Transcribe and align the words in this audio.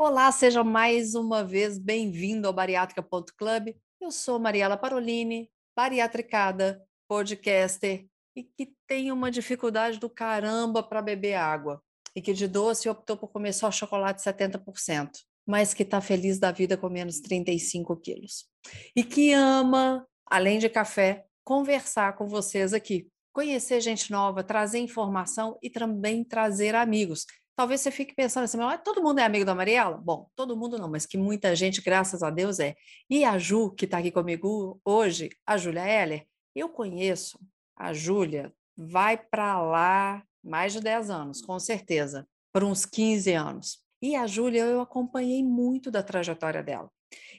Olá, 0.00 0.30
seja 0.30 0.62
mais 0.62 1.16
uma 1.16 1.42
vez 1.42 1.76
bem-vindo 1.76 2.46
ao 2.46 2.52
Bariátrica.club. 2.52 3.74
Eu 4.00 4.12
sou 4.12 4.38
Mariela 4.38 4.76
Parolini, 4.76 5.50
bariatricada, 5.76 6.80
podcaster 7.08 8.06
e 8.36 8.44
que 8.44 8.72
tem 8.86 9.10
uma 9.10 9.28
dificuldade 9.28 9.98
do 9.98 10.08
caramba 10.08 10.84
para 10.84 11.02
beber 11.02 11.34
água 11.34 11.82
e 12.14 12.22
que 12.22 12.32
de 12.32 12.46
doce 12.46 12.88
optou 12.88 13.16
por 13.16 13.26
comer 13.26 13.52
só 13.52 13.72
chocolate 13.72 14.22
70%, 14.22 15.10
mas 15.44 15.74
que 15.74 15.82
está 15.82 16.00
feliz 16.00 16.38
da 16.38 16.52
vida 16.52 16.76
com 16.76 16.88
menos 16.88 17.18
35 17.18 17.96
quilos. 17.96 18.46
E 18.94 19.02
que 19.02 19.32
ama, 19.32 20.06
além 20.26 20.60
de 20.60 20.68
café, 20.68 21.24
conversar 21.42 22.14
com 22.14 22.28
vocês 22.28 22.72
aqui, 22.72 23.08
conhecer 23.32 23.80
gente 23.80 24.12
nova, 24.12 24.44
trazer 24.44 24.78
informação 24.78 25.58
e 25.60 25.68
também 25.68 26.22
trazer 26.22 26.76
amigos 26.76 27.26
talvez 27.58 27.80
você 27.80 27.90
fique 27.90 28.14
pensando 28.14 28.44
assim, 28.44 28.56
mas 28.56 28.80
todo 28.84 29.02
mundo 29.02 29.18
é 29.18 29.24
amigo 29.24 29.44
da 29.44 29.52
Mariela? 29.52 29.96
Bom, 29.96 30.30
todo 30.36 30.56
mundo 30.56 30.78
não, 30.78 30.88
mas 30.88 31.04
que 31.04 31.18
muita 31.18 31.56
gente, 31.56 31.82
graças 31.82 32.22
a 32.22 32.30
Deus, 32.30 32.60
é. 32.60 32.76
E 33.10 33.24
a 33.24 33.36
Ju, 33.36 33.72
que 33.72 33.84
está 33.84 33.98
aqui 33.98 34.12
comigo 34.12 34.80
hoje, 34.84 35.28
a 35.44 35.56
Júlia 35.56 35.84
Heller, 35.84 36.24
eu 36.54 36.68
conheço 36.68 37.36
a 37.76 37.92
Júlia, 37.92 38.54
vai 38.76 39.18
para 39.18 39.60
lá 39.60 40.22
mais 40.40 40.72
de 40.72 40.80
10 40.80 41.10
anos, 41.10 41.42
com 41.42 41.58
certeza, 41.58 42.28
por 42.52 42.62
uns 42.62 42.86
15 42.86 43.32
anos. 43.32 43.80
E 44.00 44.14
a 44.14 44.24
Júlia, 44.24 44.62
eu 44.62 44.80
acompanhei 44.80 45.42
muito 45.42 45.90
da 45.90 46.00
trajetória 46.00 46.62
dela. 46.62 46.88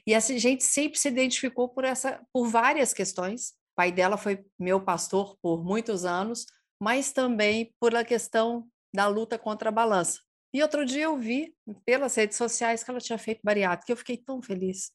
E 0.06 0.14
a 0.14 0.20
gente 0.20 0.64
sempre 0.64 0.98
se 0.98 1.08
identificou 1.08 1.66
por 1.66 1.82
essa, 1.82 2.20
por 2.30 2.46
várias 2.46 2.92
questões. 2.92 3.52
O 3.72 3.76
pai 3.76 3.90
dela 3.90 4.18
foi 4.18 4.44
meu 4.58 4.82
pastor 4.82 5.38
por 5.40 5.64
muitos 5.64 6.04
anos, 6.04 6.44
mas 6.78 7.10
também 7.10 7.74
por 7.80 7.96
a 7.96 8.04
questão 8.04 8.68
da 8.92 9.06
luta 9.06 9.38
contra 9.38 9.68
a 9.68 9.72
balança. 9.72 10.20
E 10.52 10.62
outro 10.62 10.84
dia 10.84 11.04
eu 11.04 11.16
vi 11.16 11.54
pelas 11.84 12.14
redes 12.16 12.36
sociais 12.36 12.82
que 12.82 12.90
ela 12.90 13.00
tinha 13.00 13.18
feito 13.18 13.40
bariátrica, 13.44 13.92
eu 13.92 13.96
fiquei 13.96 14.16
tão 14.16 14.42
feliz, 14.42 14.90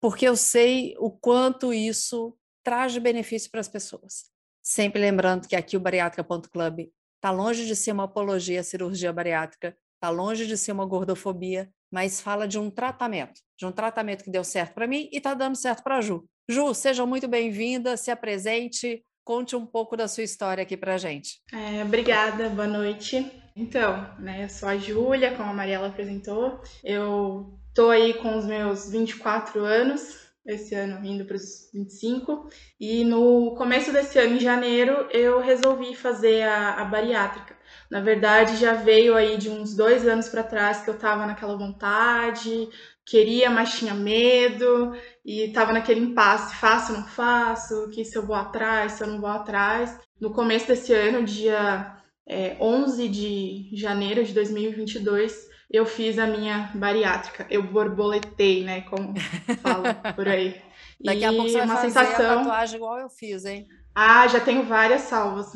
porque 0.00 0.26
eu 0.26 0.36
sei 0.36 0.94
o 0.98 1.10
quanto 1.10 1.72
isso 1.72 2.36
traz 2.64 2.92
de 2.92 3.00
benefício 3.00 3.50
para 3.50 3.60
as 3.60 3.68
pessoas. 3.68 4.30
Sempre 4.62 5.00
lembrando 5.00 5.46
que 5.46 5.56
aqui 5.56 5.76
o 5.76 5.80
bariátrica.club 5.80 6.90
está 7.16 7.30
longe 7.30 7.66
de 7.66 7.74
ser 7.74 7.92
uma 7.92 8.04
apologia 8.04 8.60
à 8.60 8.64
cirurgia 8.64 9.12
bariátrica, 9.12 9.76
está 9.94 10.10
longe 10.10 10.46
de 10.46 10.56
ser 10.56 10.72
uma 10.72 10.84
gordofobia, 10.84 11.70
mas 11.90 12.20
fala 12.20 12.46
de 12.46 12.58
um 12.58 12.70
tratamento, 12.70 13.40
de 13.58 13.66
um 13.66 13.72
tratamento 13.72 14.24
que 14.24 14.30
deu 14.30 14.44
certo 14.44 14.74
para 14.74 14.86
mim 14.86 15.08
e 15.12 15.16
está 15.16 15.34
dando 15.34 15.56
certo 15.56 15.82
para 15.82 15.96
a 15.96 16.00
Ju. 16.00 16.28
Ju, 16.48 16.74
seja 16.74 17.06
muito 17.06 17.26
bem-vinda, 17.26 17.96
se 17.96 18.10
apresente, 18.10 19.04
Conte 19.28 19.54
um 19.54 19.66
pouco 19.66 19.94
da 19.94 20.08
sua 20.08 20.24
história 20.24 20.62
aqui 20.62 20.74
pra 20.74 20.96
gente. 20.96 21.42
É, 21.52 21.84
obrigada, 21.84 22.48
boa 22.48 22.66
noite. 22.66 23.30
Então, 23.54 24.08
né, 24.18 24.44
eu 24.44 24.48
sou 24.48 24.66
a 24.66 24.78
Júlia, 24.78 25.36
como 25.36 25.50
a 25.50 25.52
Mariela 25.52 25.88
apresentou. 25.88 26.62
Eu 26.82 27.60
tô 27.74 27.90
aí 27.90 28.14
com 28.14 28.38
os 28.38 28.46
meus 28.46 28.88
24 28.90 29.62
anos, 29.62 30.16
esse 30.46 30.74
ano 30.74 31.04
indo 31.04 31.26
para 31.26 31.36
os 31.36 31.68
25. 31.74 32.48
E 32.80 33.04
no 33.04 33.54
começo 33.54 33.92
desse 33.92 34.18
ano, 34.18 34.36
em 34.36 34.40
janeiro, 34.40 35.06
eu 35.10 35.42
resolvi 35.42 35.94
fazer 35.94 36.44
a, 36.44 36.80
a 36.80 36.84
bariátrica. 36.86 37.57
Na 37.90 38.00
verdade, 38.00 38.56
já 38.56 38.74
veio 38.74 39.14
aí 39.14 39.36
de 39.38 39.48
uns 39.48 39.74
dois 39.74 40.06
anos 40.06 40.28
para 40.28 40.42
trás 40.42 40.82
que 40.82 40.90
eu 40.90 40.98
tava 40.98 41.26
naquela 41.26 41.56
vontade, 41.56 42.68
queria, 43.04 43.48
mas 43.50 43.78
tinha 43.78 43.94
medo 43.94 44.94
e 45.24 45.46
estava 45.46 45.72
naquele 45.72 46.00
impasse, 46.00 46.54
faço 46.56 46.92
ou 46.92 46.98
não 46.98 47.06
faço, 47.06 47.88
que 47.90 48.04
se 48.04 48.16
eu 48.16 48.26
vou 48.26 48.36
atrás, 48.36 48.92
se 48.92 49.02
eu 49.02 49.06
não 49.06 49.20
vou 49.20 49.30
atrás. 49.30 49.98
No 50.20 50.30
começo 50.30 50.68
desse 50.68 50.92
ano, 50.92 51.24
dia 51.24 51.96
é, 52.26 52.56
11 52.60 53.08
de 53.08 53.70
janeiro 53.72 54.22
de 54.22 54.34
2022, 54.34 55.48
eu 55.70 55.86
fiz 55.86 56.18
a 56.18 56.26
minha 56.26 56.70
bariátrica. 56.74 57.46
Eu 57.48 57.62
borboletei, 57.62 58.64
né, 58.64 58.82
como 58.82 59.14
falam 59.62 59.94
por 60.14 60.28
aí. 60.28 60.60
Daqui 61.00 61.24
a 61.24 61.32
pouco 61.32 61.48
você 61.48 61.58
vai 61.58 61.66
uma 61.66 61.76
fazer 61.76 61.90
sensação... 61.90 62.32
a 62.32 62.36
tatuagem 62.36 62.76
igual 62.76 62.98
eu 62.98 63.08
fiz, 63.08 63.44
hein? 63.44 63.66
Ah, 64.00 64.28
já 64.28 64.38
tenho 64.38 64.62
várias 64.62 65.00
salvas. 65.02 65.52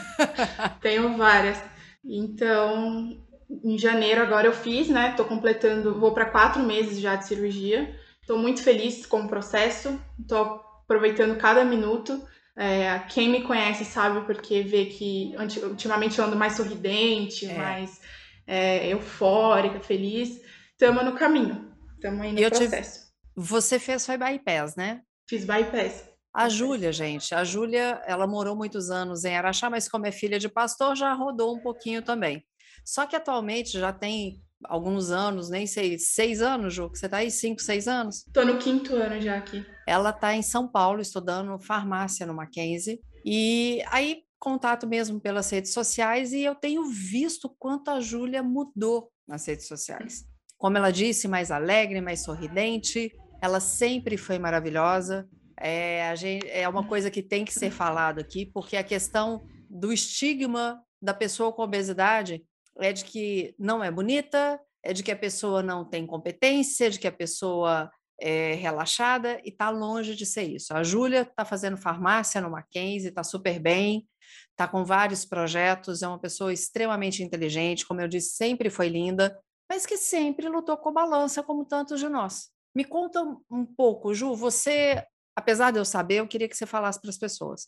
tenho 0.80 1.18
várias. 1.18 1.62
Então, 2.02 3.22
em 3.62 3.76
janeiro 3.76 4.22
agora 4.22 4.46
eu 4.46 4.54
fiz, 4.54 4.88
né? 4.88 5.12
Tô 5.14 5.26
completando, 5.26 6.00
vou 6.00 6.14
para 6.14 6.30
quatro 6.30 6.62
meses 6.62 6.98
já 6.98 7.14
de 7.14 7.26
cirurgia. 7.26 7.94
Tô 8.26 8.38
muito 8.38 8.62
feliz 8.62 9.04
com 9.04 9.20
o 9.20 9.28
processo, 9.28 10.00
tô 10.26 10.62
aproveitando 10.82 11.36
cada 11.36 11.62
minuto. 11.62 12.26
É, 12.56 13.00
quem 13.10 13.28
me 13.28 13.42
conhece 13.42 13.84
sabe 13.84 14.24
porque 14.24 14.62
vê 14.62 14.86
que 14.86 15.34
ultimamente 15.62 16.18
eu 16.18 16.24
ando 16.24 16.36
mais 16.36 16.54
sorridente, 16.54 17.44
é. 17.44 17.52
mais 17.52 18.00
é, 18.46 18.88
eufórica, 18.88 19.78
feliz. 19.78 20.40
Estamos 20.72 21.04
no 21.04 21.12
caminho, 21.12 21.70
estamos 21.96 22.22
aí 22.22 22.32
no 22.32 22.38
eu 22.38 22.48
processo. 22.48 23.00
Te... 23.00 23.12
Você 23.36 23.78
fez 23.78 24.06
foi 24.06 24.16
bypass, 24.16 24.74
né? 24.74 25.02
Fiz 25.28 25.44
bypass. 25.44 26.07
A 26.38 26.48
Júlia, 26.48 26.92
gente, 26.92 27.34
a 27.34 27.42
Júlia, 27.42 28.00
ela 28.06 28.24
morou 28.24 28.54
muitos 28.54 28.90
anos 28.90 29.24
em 29.24 29.36
Araxá, 29.36 29.68
mas 29.68 29.88
como 29.88 30.06
é 30.06 30.12
filha 30.12 30.38
de 30.38 30.48
pastor, 30.48 30.94
já 30.94 31.12
rodou 31.12 31.56
um 31.56 31.60
pouquinho 31.60 32.00
também. 32.00 32.44
Só 32.84 33.06
que 33.06 33.16
atualmente 33.16 33.72
já 33.72 33.92
tem 33.92 34.40
alguns 34.62 35.10
anos, 35.10 35.50
nem 35.50 35.66
sei, 35.66 35.98
seis 35.98 36.40
anos, 36.40 36.74
Ju, 36.74 36.92
que 36.92 36.96
você 36.96 37.06
está 37.06 37.16
aí, 37.16 37.30
cinco, 37.32 37.60
seis 37.60 37.88
anos? 37.88 38.18
Estou 38.18 38.46
no 38.46 38.56
quinto 38.56 38.94
ano 38.94 39.20
já 39.20 39.36
aqui. 39.36 39.66
Ela 39.84 40.10
está 40.10 40.32
em 40.32 40.42
São 40.42 40.68
Paulo, 40.68 41.00
estudando 41.00 41.58
farmácia 41.58 42.24
no 42.24 42.34
Mackenzie, 42.34 43.00
e 43.24 43.82
aí 43.88 44.22
contato 44.38 44.86
mesmo 44.86 45.20
pelas 45.20 45.50
redes 45.50 45.72
sociais, 45.72 46.32
e 46.32 46.44
eu 46.44 46.54
tenho 46.54 46.84
visto 46.84 47.52
quanto 47.58 47.90
a 47.90 47.98
Júlia 47.98 48.44
mudou 48.44 49.10
nas 49.26 49.44
redes 49.44 49.66
sociais. 49.66 50.24
Como 50.56 50.78
ela 50.78 50.92
disse, 50.92 51.26
mais 51.26 51.50
alegre, 51.50 52.00
mais 52.00 52.22
sorridente, 52.22 53.10
ela 53.42 53.58
sempre 53.58 54.16
foi 54.16 54.38
maravilhosa. 54.38 55.28
É, 55.60 56.14
gente, 56.16 56.48
é 56.48 56.68
uma 56.68 56.86
coisa 56.86 57.10
que 57.10 57.22
tem 57.22 57.44
que 57.44 57.52
ser 57.52 57.70
falado 57.70 58.20
aqui, 58.20 58.46
porque 58.46 58.76
a 58.76 58.84
questão 58.84 59.44
do 59.68 59.92
estigma 59.92 60.82
da 61.02 61.12
pessoa 61.12 61.52
com 61.52 61.62
obesidade 61.62 62.44
é 62.78 62.92
de 62.92 63.04
que 63.04 63.54
não 63.58 63.82
é 63.82 63.90
bonita, 63.90 64.60
é 64.82 64.92
de 64.92 65.02
que 65.02 65.10
a 65.10 65.16
pessoa 65.16 65.62
não 65.62 65.84
tem 65.84 66.06
competência, 66.06 66.90
de 66.90 66.98
que 66.98 67.06
a 67.06 67.12
pessoa 67.12 67.90
é 68.20 68.54
relaxada 68.54 69.40
e 69.44 69.50
está 69.50 69.70
longe 69.70 70.14
de 70.14 70.26
ser 70.26 70.44
isso. 70.44 70.74
A 70.74 70.82
Júlia 70.82 71.22
está 71.22 71.44
fazendo 71.44 71.76
farmácia 71.76 72.40
no 72.40 72.50
Mackenzie, 72.50 73.08
está 73.08 73.22
super 73.22 73.60
bem, 73.60 74.08
está 74.50 74.66
com 74.66 74.84
vários 74.84 75.24
projetos, 75.24 76.02
é 76.02 76.08
uma 76.08 76.18
pessoa 76.18 76.52
extremamente 76.52 77.22
inteligente, 77.22 77.86
como 77.86 78.00
eu 78.00 78.08
disse, 78.08 78.34
sempre 78.34 78.70
foi 78.70 78.88
linda, 78.88 79.38
mas 79.70 79.86
que 79.86 79.96
sempre 79.96 80.48
lutou 80.48 80.76
com 80.76 80.92
balança, 80.92 81.42
como 81.42 81.64
tantos 81.64 82.00
de 82.00 82.08
nós. 82.08 82.48
Me 82.74 82.84
conta 82.84 83.22
um 83.50 83.64
pouco, 83.64 84.14
Ju, 84.14 84.34
você, 84.34 85.04
apesar 85.38 85.70
de 85.70 85.78
eu 85.78 85.84
saber, 85.84 86.16
eu 86.16 86.26
queria 86.26 86.48
que 86.48 86.56
você 86.56 86.66
falasse 86.66 87.00
para 87.00 87.10
as 87.10 87.16
pessoas. 87.16 87.64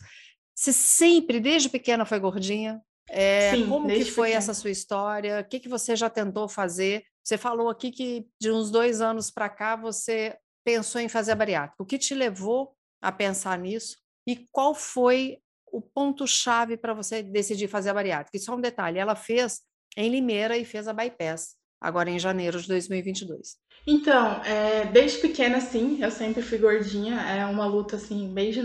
Você 0.55 0.73
sempre, 0.73 1.39
desde 1.39 1.69
pequena, 1.69 2.05
foi 2.05 2.19
gordinha? 2.19 2.83
É, 3.09 3.55
Sim, 3.55 3.69
como 3.69 3.89
que 3.89 4.05
foi 4.05 4.33
essa 4.33 4.53
sua 4.53 4.71
história? 4.71 5.41
O 5.41 5.45
que, 5.45 5.61
que 5.61 5.69
você 5.69 5.95
já 5.97 6.11
tentou 6.11 6.49
fazer? 6.49 7.05
Você 7.25 7.39
falou 7.39 7.69
aqui 7.69 7.91
que 7.91 8.27
de 8.41 8.51
uns 8.51 8.71
dois 8.71 9.01
anos 9.01 9.31
para 9.31 9.49
cá 9.49 9.77
você 9.77 10.37
pensou 10.65 11.01
em 11.01 11.09
fazer 11.09 11.33
a 11.33 11.37
bariátrica. 11.37 11.83
O 11.83 11.87
que 11.87 11.99
te 11.99 12.15
levou 12.15 12.75
a 13.01 13.11
pensar 13.13 13.59
nisso? 13.59 13.99
E 14.27 14.49
qual 14.53 14.75
foi 14.75 15.39
o 15.73 15.81
ponto-chave 15.81 16.77
para 16.77 16.93
você 16.93 17.23
decidir 17.23 17.69
fazer 17.69 17.91
a 17.91 17.95
bariátrica? 17.95 18.37
E 18.37 18.41
só 18.41 18.55
um 18.55 18.61
detalhe, 18.61 18.99
ela 18.99 19.15
fez 19.15 19.61
em 19.97 20.11
Limeira 20.11 20.57
e 20.57 20.65
fez 20.65 20.89
a 20.89 20.93
bypass, 20.93 21.57
agora 21.81 22.11
em 22.11 22.19
janeiro 22.19 22.61
de 22.61 22.69
2022. 22.69 23.57
Então, 23.87 24.43
é, 24.45 24.85
desde 24.87 25.19
pequena, 25.19 25.61
sim, 25.61 25.99
eu 26.03 26.11
sempre 26.11 26.43
fui 26.43 26.59
gordinha. 26.59 27.21
É 27.21 27.45
uma 27.47 27.67
luta, 27.67 27.97
assim, 27.97 28.33
desde, 28.35 28.63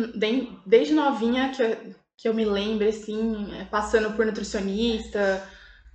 desde 0.65 0.93
novinha 0.93 1.49
que 1.49 1.61
eu 1.61 1.95
que 2.17 2.27
eu 2.27 2.33
me 2.33 2.45
lembre, 2.45 2.89
assim, 2.89 3.53
é, 3.59 3.65
passando 3.65 4.15
por 4.15 4.25
nutricionista, 4.25 5.43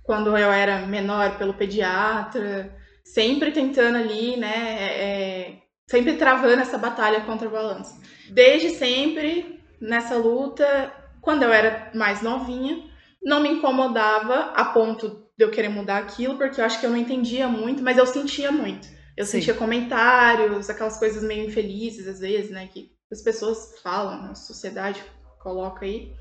quando 0.03 0.37
eu 0.37 0.51
era 0.51 0.85
menor, 0.85 1.37
pelo 1.37 1.53
pediatra, 1.53 2.75
sempre 3.03 3.51
tentando 3.51 3.97
ali, 3.97 4.37
né, 4.37 4.77
é, 4.79 5.03
é, 5.03 5.57
sempre 5.87 6.13
travando 6.17 6.61
essa 6.61 6.77
batalha 6.77 7.21
contra 7.21 7.47
o 7.47 7.51
balanço. 7.51 7.99
Desde 8.29 8.69
sempre, 8.69 9.59
nessa 9.79 10.15
luta, 10.15 10.93
quando 11.21 11.43
eu 11.43 11.51
era 11.51 11.91
mais 11.93 12.21
novinha, 12.21 12.89
não 13.23 13.41
me 13.41 13.49
incomodava 13.49 14.51
a 14.55 14.65
ponto 14.65 15.27
de 15.37 15.45
eu 15.45 15.51
querer 15.51 15.69
mudar 15.69 15.97
aquilo, 15.97 16.37
porque 16.37 16.61
eu 16.61 16.65
acho 16.65 16.79
que 16.79 16.85
eu 16.85 16.89
não 16.89 16.97
entendia 16.97 17.47
muito, 17.47 17.83
mas 17.83 17.97
eu 17.97 18.05
sentia 18.05 18.51
muito. 18.51 18.87
Eu 19.15 19.25
Sim. 19.25 19.31
sentia 19.31 19.53
comentários, 19.53 20.69
aquelas 20.69 20.97
coisas 20.97 21.23
meio 21.23 21.47
infelizes 21.47 22.07
às 22.07 22.19
vezes, 22.19 22.51
né? 22.51 22.67
Que 22.71 22.91
as 23.11 23.21
pessoas 23.21 23.79
falam, 23.81 24.31
a 24.31 24.35
sociedade 24.35 25.03
coloca 25.39 25.85
aí. 25.85 26.13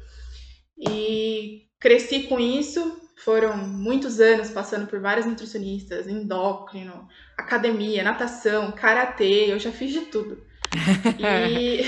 E 0.78 1.66
cresci 1.78 2.24
com 2.24 2.40
isso, 2.40 3.00
foram 3.24 3.56
muitos 3.56 4.20
anos 4.20 4.50
passando 4.50 4.86
por 4.86 5.00
vários 5.00 5.26
nutricionistas, 5.26 6.06
endócrino, 6.06 7.06
academia, 7.36 8.02
natação, 8.02 8.72
karatê, 8.72 9.52
eu 9.52 9.58
já 9.58 9.70
fiz 9.70 9.92
de 9.92 10.00
tudo. 10.02 10.42
e, 11.18 11.84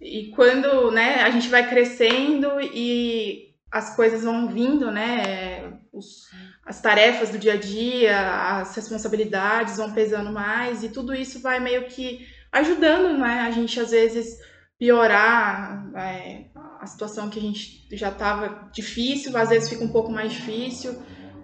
e 0.00 0.30
quando 0.32 0.90
né, 0.90 1.22
a 1.22 1.30
gente 1.30 1.48
vai 1.48 1.68
crescendo 1.68 2.60
e 2.60 3.54
as 3.70 3.94
coisas 3.94 4.24
vão 4.24 4.48
vindo, 4.48 4.90
né? 4.90 5.78
Os, 5.92 6.28
as 6.70 6.80
tarefas 6.80 7.30
do 7.30 7.38
dia 7.38 7.54
a 7.54 7.56
dia, 7.56 8.60
as 8.60 8.76
responsabilidades 8.76 9.78
vão 9.78 9.92
pesando 9.92 10.30
mais, 10.30 10.84
e 10.84 10.88
tudo 10.88 11.12
isso 11.12 11.40
vai 11.40 11.58
meio 11.58 11.86
que 11.86 12.24
ajudando 12.52 13.18
né, 13.18 13.40
a 13.40 13.50
gente, 13.50 13.80
às 13.80 13.90
vezes, 13.90 14.38
piorar 14.78 15.90
é, 15.96 16.44
a 16.80 16.86
situação 16.86 17.28
que 17.28 17.40
a 17.40 17.42
gente 17.42 17.88
já 17.90 18.10
estava 18.10 18.70
difícil, 18.72 19.36
às 19.36 19.48
vezes 19.48 19.68
fica 19.68 19.82
um 19.82 19.90
pouco 19.90 20.12
mais 20.12 20.32
difícil, 20.32 20.96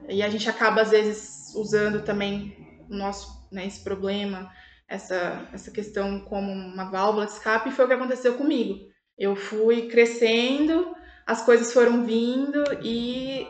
e 0.08 0.23
a 0.23 0.31
gente 0.31 0.49
acaba, 0.49 0.82
às 0.82 0.90
vezes, 0.90 1.52
usando 1.56 2.05
também 2.05 2.56
o 2.88 2.94
nosso, 2.94 3.49
né, 3.50 3.67
esse 3.67 3.82
problema, 3.82 4.49
essa, 4.88 5.44
essa 5.52 5.73
questão 5.73 6.20
como 6.20 6.52
uma 6.52 6.88
válvula 6.88 7.26
de 7.26 7.32
escape, 7.32 7.69
e 7.70 7.73
foi 7.73 7.84
o 7.84 7.88
que 7.88 7.94
aconteceu 7.94 8.34
comigo. 8.34 8.78
Eu 9.19 9.34
fui 9.34 9.88
crescendo, 9.88 10.94
as 11.26 11.43
coisas 11.43 11.73
foram 11.73 12.05
vindo 12.05 12.62
e 12.81 13.44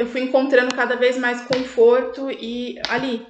eu 0.00 0.06
fui 0.06 0.22
encontrando 0.22 0.74
cada 0.74 0.96
vez 0.96 1.18
mais 1.18 1.42
conforto 1.42 2.30
e 2.30 2.80
ali 2.88 3.26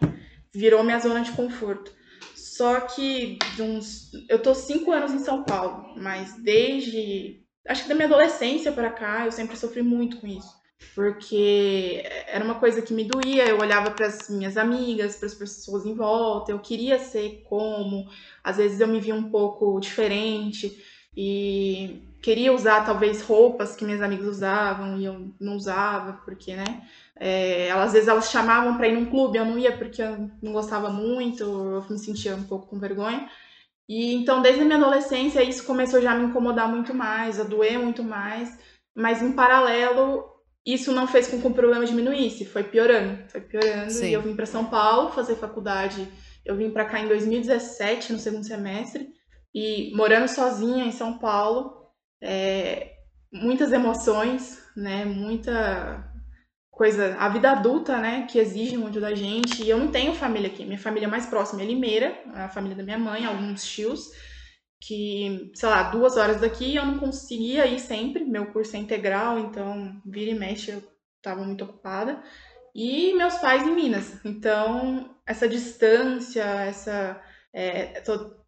virou 0.54 0.84
minha 0.84 1.00
zona 1.00 1.20
de 1.20 1.32
conforto. 1.32 1.92
Só 2.32 2.82
que 2.82 3.38
uns, 3.58 4.12
eu 4.28 4.38
tô 4.38 4.54
cinco 4.54 4.92
anos 4.92 5.12
em 5.12 5.18
São 5.18 5.42
Paulo, 5.42 5.94
mas 5.96 6.40
desde 6.40 7.42
acho 7.66 7.82
que 7.82 7.88
da 7.88 7.94
minha 7.96 8.06
adolescência 8.06 8.70
para 8.70 8.88
cá 8.88 9.26
eu 9.26 9.32
sempre 9.32 9.56
sofri 9.56 9.82
muito 9.82 10.18
com 10.18 10.28
isso, 10.28 10.48
porque 10.94 12.04
era 12.28 12.44
uma 12.44 12.54
coisa 12.60 12.80
que 12.80 12.94
me 12.94 13.02
doía. 13.02 13.48
Eu 13.48 13.58
olhava 13.58 13.90
para 13.90 14.06
as 14.06 14.30
minhas 14.30 14.56
amigas, 14.56 15.16
para 15.16 15.26
as 15.26 15.34
pessoas 15.34 15.84
em 15.84 15.94
volta, 15.94 16.52
eu 16.52 16.60
queria 16.60 17.00
ser 17.00 17.42
como, 17.48 18.08
às 18.44 18.58
vezes 18.58 18.78
eu 18.78 18.86
me 18.86 19.00
via 19.00 19.14
um 19.14 19.28
pouco 19.28 19.80
diferente 19.80 20.80
e 21.16 22.09
queria 22.20 22.52
usar 22.52 22.84
talvez 22.84 23.22
roupas 23.22 23.74
que 23.74 23.84
minhas 23.84 24.02
amigas 24.02 24.26
usavam 24.26 24.98
e 24.98 25.04
eu 25.04 25.32
não 25.40 25.56
usava, 25.56 26.20
porque, 26.24 26.54
né? 26.54 26.82
É, 27.16 27.68
elas, 27.68 27.88
às 27.88 27.92
vezes 27.92 28.08
elas 28.08 28.30
chamavam 28.30 28.76
para 28.76 28.88
ir 28.88 28.94
num 28.94 29.06
clube, 29.06 29.38
eu 29.38 29.44
não 29.44 29.58
ia 29.58 29.76
porque 29.76 30.02
eu 30.02 30.30
não 30.42 30.52
gostava 30.52 30.90
muito, 30.90 31.42
eu 31.42 31.84
me 31.88 31.98
sentia 31.98 32.34
um 32.34 32.44
pouco 32.44 32.66
com 32.66 32.78
vergonha. 32.78 33.28
E 33.88 34.14
então, 34.14 34.40
desde 34.40 34.62
a 34.62 34.64
minha 34.64 34.78
adolescência, 34.78 35.42
isso 35.42 35.64
começou 35.64 36.00
já 36.00 36.12
a 36.12 36.14
me 36.14 36.26
incomodar 36.26 36.68
muito 36.68 36.94
mais, 36.94 37.40
a 37.40 37.44
doer 37.44 37.78
muito 37.78 38.02
mais, 38.02 38.56
mas 38.94 39.20
em 39.22 39.32
paralelo, 39.32 40.24
isso 40.64 40.92
não 40.92 41.08
fez 41.08 41.26
com 41.26 41.40
que 41.40 41.46
o 41.46 41.52
problema 41.52 41.84
diminuísse, 41.84 42.44
foi 42.44 42.62
piorando, 42.62 43.18
foi 43.28 43.40
piorando. 43.40 43.90
Sim. 43.90 44.06
E 44.06 44.12
eu 44.12 44.22
vim 44.22 44.36
para 44.36 44.46
São 44.46 44.66
Paulo 44.66 45.10
fazer 45.10 45.34
faculdade, 45.36 46.06
eu 46.44 46.56
vim 46.56 46.70
para 46.70 46.84
cá 46.84 47.00
em 47.00 47.08
2017, 47.08 48.12
no 48.12 48.18
segundo 48.18 48.44
semestre, 48.44 49.12
e 49.54 49.92
morando 49.94 50.28
sozinha 50.28 50.84
em 50.84 50.92
São 50.92 51.18
Paulo, 51.18 51.79
é, 52.20 52.92
muitas 53.32 53.72
emoções, 53.72 54.62
né, 54.76 55.04
muita 55.04 56.10
coisa, 56.70 57.16
a 57.18 57.28
vida 57.28 57.50
adulta, 57.50 57.98
né, 57.98 58.26
que 58.30 58.38
exige 58.38 58.76
muito 58.76 59.00
da 59.00 59.14
gente. 59.14 59.62
E 59.62 59.70
eu 59.70 59.78
não 59.78 59.88
tenho 59.88 60.14
família 60.14 60.48
aqui. 60.48 60.64
Minha 60.64 60.78
família 60.78 61.08
mais 61.08 61.26
próxima 61.26 61.62
é 61.62 61.66
Limeira, 61.66 62.18
a 62.34 62.48
família 62.48 62.76
da 62.76 62.82
minha 62.82 62.98
mãe, 62.98 63.24
alguns 63.24 63.64
tios, 63.64 64.10
que, 64.80 65.52
sei 65.54 65.68
lá, 65.68 65.90
duas 65.90 66.16
horas 66.16 66.40
daqui 66.40 66.74
eu 66.74 66.86
não 66.86 66.98
conseguia 66.98 67.66
ir 67.66 67.78
sempre. 67.78 68.24
Meu 68.24 68.46
curso 68.46 68.76
é 68.76 68.78
integral, 68.78 69.38
então 69.38 70.00
vira 70.06 70.30
e 70.30 70.34
mexe 70.34 70.70
eu 70.70 70.82
estava 71.18 71.44
muito 71.44 71.64
ocupada. 71.64 72.22
E 72.74 73.12
meus 73.14 73.34
pais 73.38 73.66
em 73.66 73.74
Minas. 73.74 74.24
Então, 74.24 75.14
essa 75.26 75.48
distância, 75.48 76.42
essa. 76.42 77.20
É, 77.52 78.00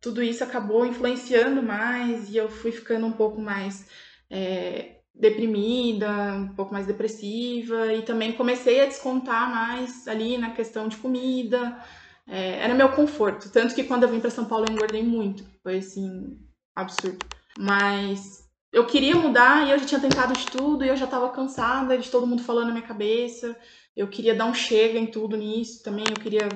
tudo 0.02 0.22
isso 0.22 0.44
acabou 0.44 0.84
influenciando 0.84 1.62
mais 1.62 2.28
e 2.28 2.36
eu 2.36 2.50
fui 2.50 2.72
ficando 2.72 3.06
um 3.06 3.12
pouco 3.12 3.40
mais. 3.40 3.86
É, 4.28 4.96
deprimida, 5.14 6.10
um 6.34 6.48
pouco 6.54 6.72
mais 6.72 6.86
depressiva, 6.86 7.92
e 7.92 8.02
também 8.02 8.32
comecei 8.32 8.80
a 8.80 8.86
descontar 8.86 9.50
mais 9.50 10.08
ali 10.08 10.38
na 10.38 10.50
questão 10.50 10.88
de 10.88 10.96
comida. 10.96 11.78
É, 12.26 12.60
era 12.60 12.74
meu 12.74 12.90
conforto. 12.90 13.50
Tanto 13.50 13.74
que 13.74 13.84
quando 13.84 14.04
eu 14.04 14.08
vim 14.08 14.20
para 14.20 14.30
São 14.30 14.44
Paulo 14.44 14.66
eu 14.66 14.72
engordei 14.72 15.02
muito. 15.02 15.44
Foi 15.62 15.78
assim, 15.78 16.38
absurdo. 16.74 17.18
Mas 17.58 18.48
eu 18.72 18.86
queria 18.86 19.14
mudar 19.14 19.66
e 19.66 19.70
eu 19.70 19.78
já 19.78 19.84
tinha 19.84 20.00
tentado 20.00 20.32
de 20.32 20.46
tudo 20.46 20.84
e 20.84 20.88
eu 20.88 20.96
já 20.96 21.04
estava 21.04 21.28
cansada 21.30 21.98
de 21.98 22.10
todo 22.10 22.26
mundo 22.26 22.42
falando 22.42 22.68
na 22.68 22.72
minha 22.72 22.86
cabeça. 22.86 23.56
Eu 23.94 24.08
queria 24.08 24.34
dar 24.34 24.46
um 24.46 24.54
chega 24.54 24.98
em 24.98 25.06
tudo 25.06 25.36
nisso 25.36 25.82
também. 25.82 26.06
Eu 26.08 26.16
queria. 26.16 26.48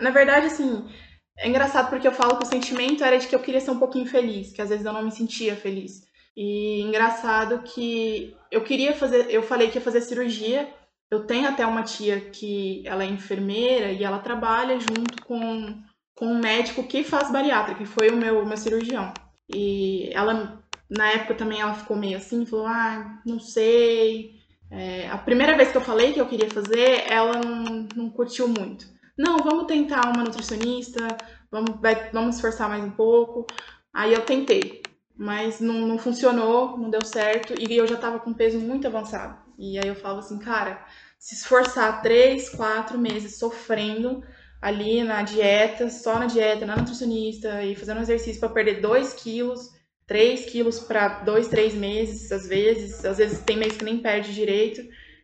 Na 0.00 0.10
verdade, 0.10 0.46
assim, 0.46 0.86
é 1.36 1.48
engraçado 1.48 1.90
porque 1.90 2.06
eu 2.06 2.12
falo 2.12 2.36
que 2.36 2.44
o 2.44 2.48
sentimento 2.48 3.02
era 3.02 3.18
de 3.18 3.26
que 3.26 3.34
eu 3.34 3.40
queria 3.40 3.60
ser 3.60 3.70
um 3.70 3.78
pouquinho 3.78 4.06
feliz, 4.06 4.52
que 4.52 4.62
às 4.62 4.68
vezes 4.68 4.84
eu 4.84 4.92
não 4.92 5.02
me 5.02 5.10
sentia 5.10 5.56
feliz. 5.56 6.06
E 6.36 6.80
engraçado 6.80 7.62
que 7.62 8.36
eu 8.50 8.62
queria 8.62 8.92
fazer, 8.92 9.30
eu 9.30 9.42
falei 9.42 9.68
que 9.70 9.78
ia 9.78 9.84
fazer 9.84 10.00
cirurgia. 10.00 10.68
Eu 11.10 11.26
tenho 11.26 11.48
até 11.48 11.64
uma 11.66 11.82
tia 11.82 12.20
que 12.20 12.82
ela 12.86 13.04
é 13.04 13.06
enfermeira 13.06 13.92
e 13.92 14.02
ela 14.02 14.18
trabalha 14.18 14.80
junto 14.80 15.22
com, 15.24 15.80
com 16.14 16.26
um 16.26 16.40
médico 16.40 16.82
que 16.84 17.04
faz 17.04 17.30
bariátrica, 17.30 17.78
que 17.78 17.86
foi 17.86 18.08
o 18.10 18.16
meu, 18.16 18.44
meu 18.44 18.56
cirurgião. 18.56 19.12
E 19.48 20.10
ela, 20.12 20.60
na 20.90 21.10
época 21.12 21.34
também, 21.34 21.60
ela 21.60 21.74
ficou 21.74 21.96
meio 21.96 22.16
assim, 22.16 22.46
falou: 22.46 22.66
ah, 22.66 23.20
não 23.24 23.38
sei. 23.38 24.34
É, 24.70 25.08
a 25.08 25.18
primeira 25.18 25.56
vez 25.56 25.70
que 25.70 25.76
eu 25.76 25.82
falei 25.82 26.12
que 26.12 26.20
eu 26.20 26.26
queria 26.26 26.50
fazer, 26.50 27.04
ela 27.08 27.40
não, 27.40 27.86
não 27.94 28.10
curtiu 28.10 28.48
muito. 28.48 28.93
Não, 29.16 29.38
vamos 29.38 29.66
tentar 29.66 30.12
uma 30.12 30.24
nutricionista, 30.24 31.16
vamos, 31.50 31.80
vai, 31.80 32.10
vamos 32.10 32.36
esforçar 32.36 32.68
mais 32.68 32.84
um 32.84 32.90
pouco. 32.90 33.46
Aí 33.92 34.12
eu 34.12 34.22
tentei 34.22 34.82
mas 35.16 35.60
não, 35.60 35.86
não 35.86 35.98
funcionou, 35.98 36.76
não 36.76 36.90
deu 36.90 37.04
certo, 37.04 37.54
e 37.58 37.76
eu 37.76 37.86
já 37.86 37.96
tava 37.96 38.18
com 38.18 38.34
peso 38.34 38.58
muito 38.58 38.86
avançado. 38.86 39.38
E 39.58 39.78
aí 39.78 39.86
eu 39.86 39.94
falava 39.94 40.20
assim, 40.20 40.38
cara, 40.38 40.84
se 41.18 41.36
esforçar 41.36 42.02
três, 42.02 42.48
quatro 42.48 42.98
meses 42.98 43.38
sofrendo 43.38 44.24
ali 44.60 45.04
na 45.04 45.22
dieta, 45.22 45.88
só 45.88 46.18
na 46.18 46.26
dieta, 46.26 46.66
na 46.66 46.76
nutricionista, 46.76 47.62
e 47.62 47.76
fazendo 47.76 48.00
exercício 48.00 48.40
para 48.40 48.48
perder 48.48 48.80
2 48.80 49.12
quilos, 49.14 49.72
3 50.06 50.46
quilos 50.46 50.80
para 50.80 51.20
dois, 51.20 51.48
três 51.48 51.74
meses, 51.74 52.30
às 52.32 52.46
vezes, 52.46 53.04
às 53.04 53.18
vezes 53.18 53.40
tem 53.40 53.56
meses 53.56 53.78
que 53.78 53.84
nem 53.84 53.98
perde 53.98 54.34
direito. 54.34 54.82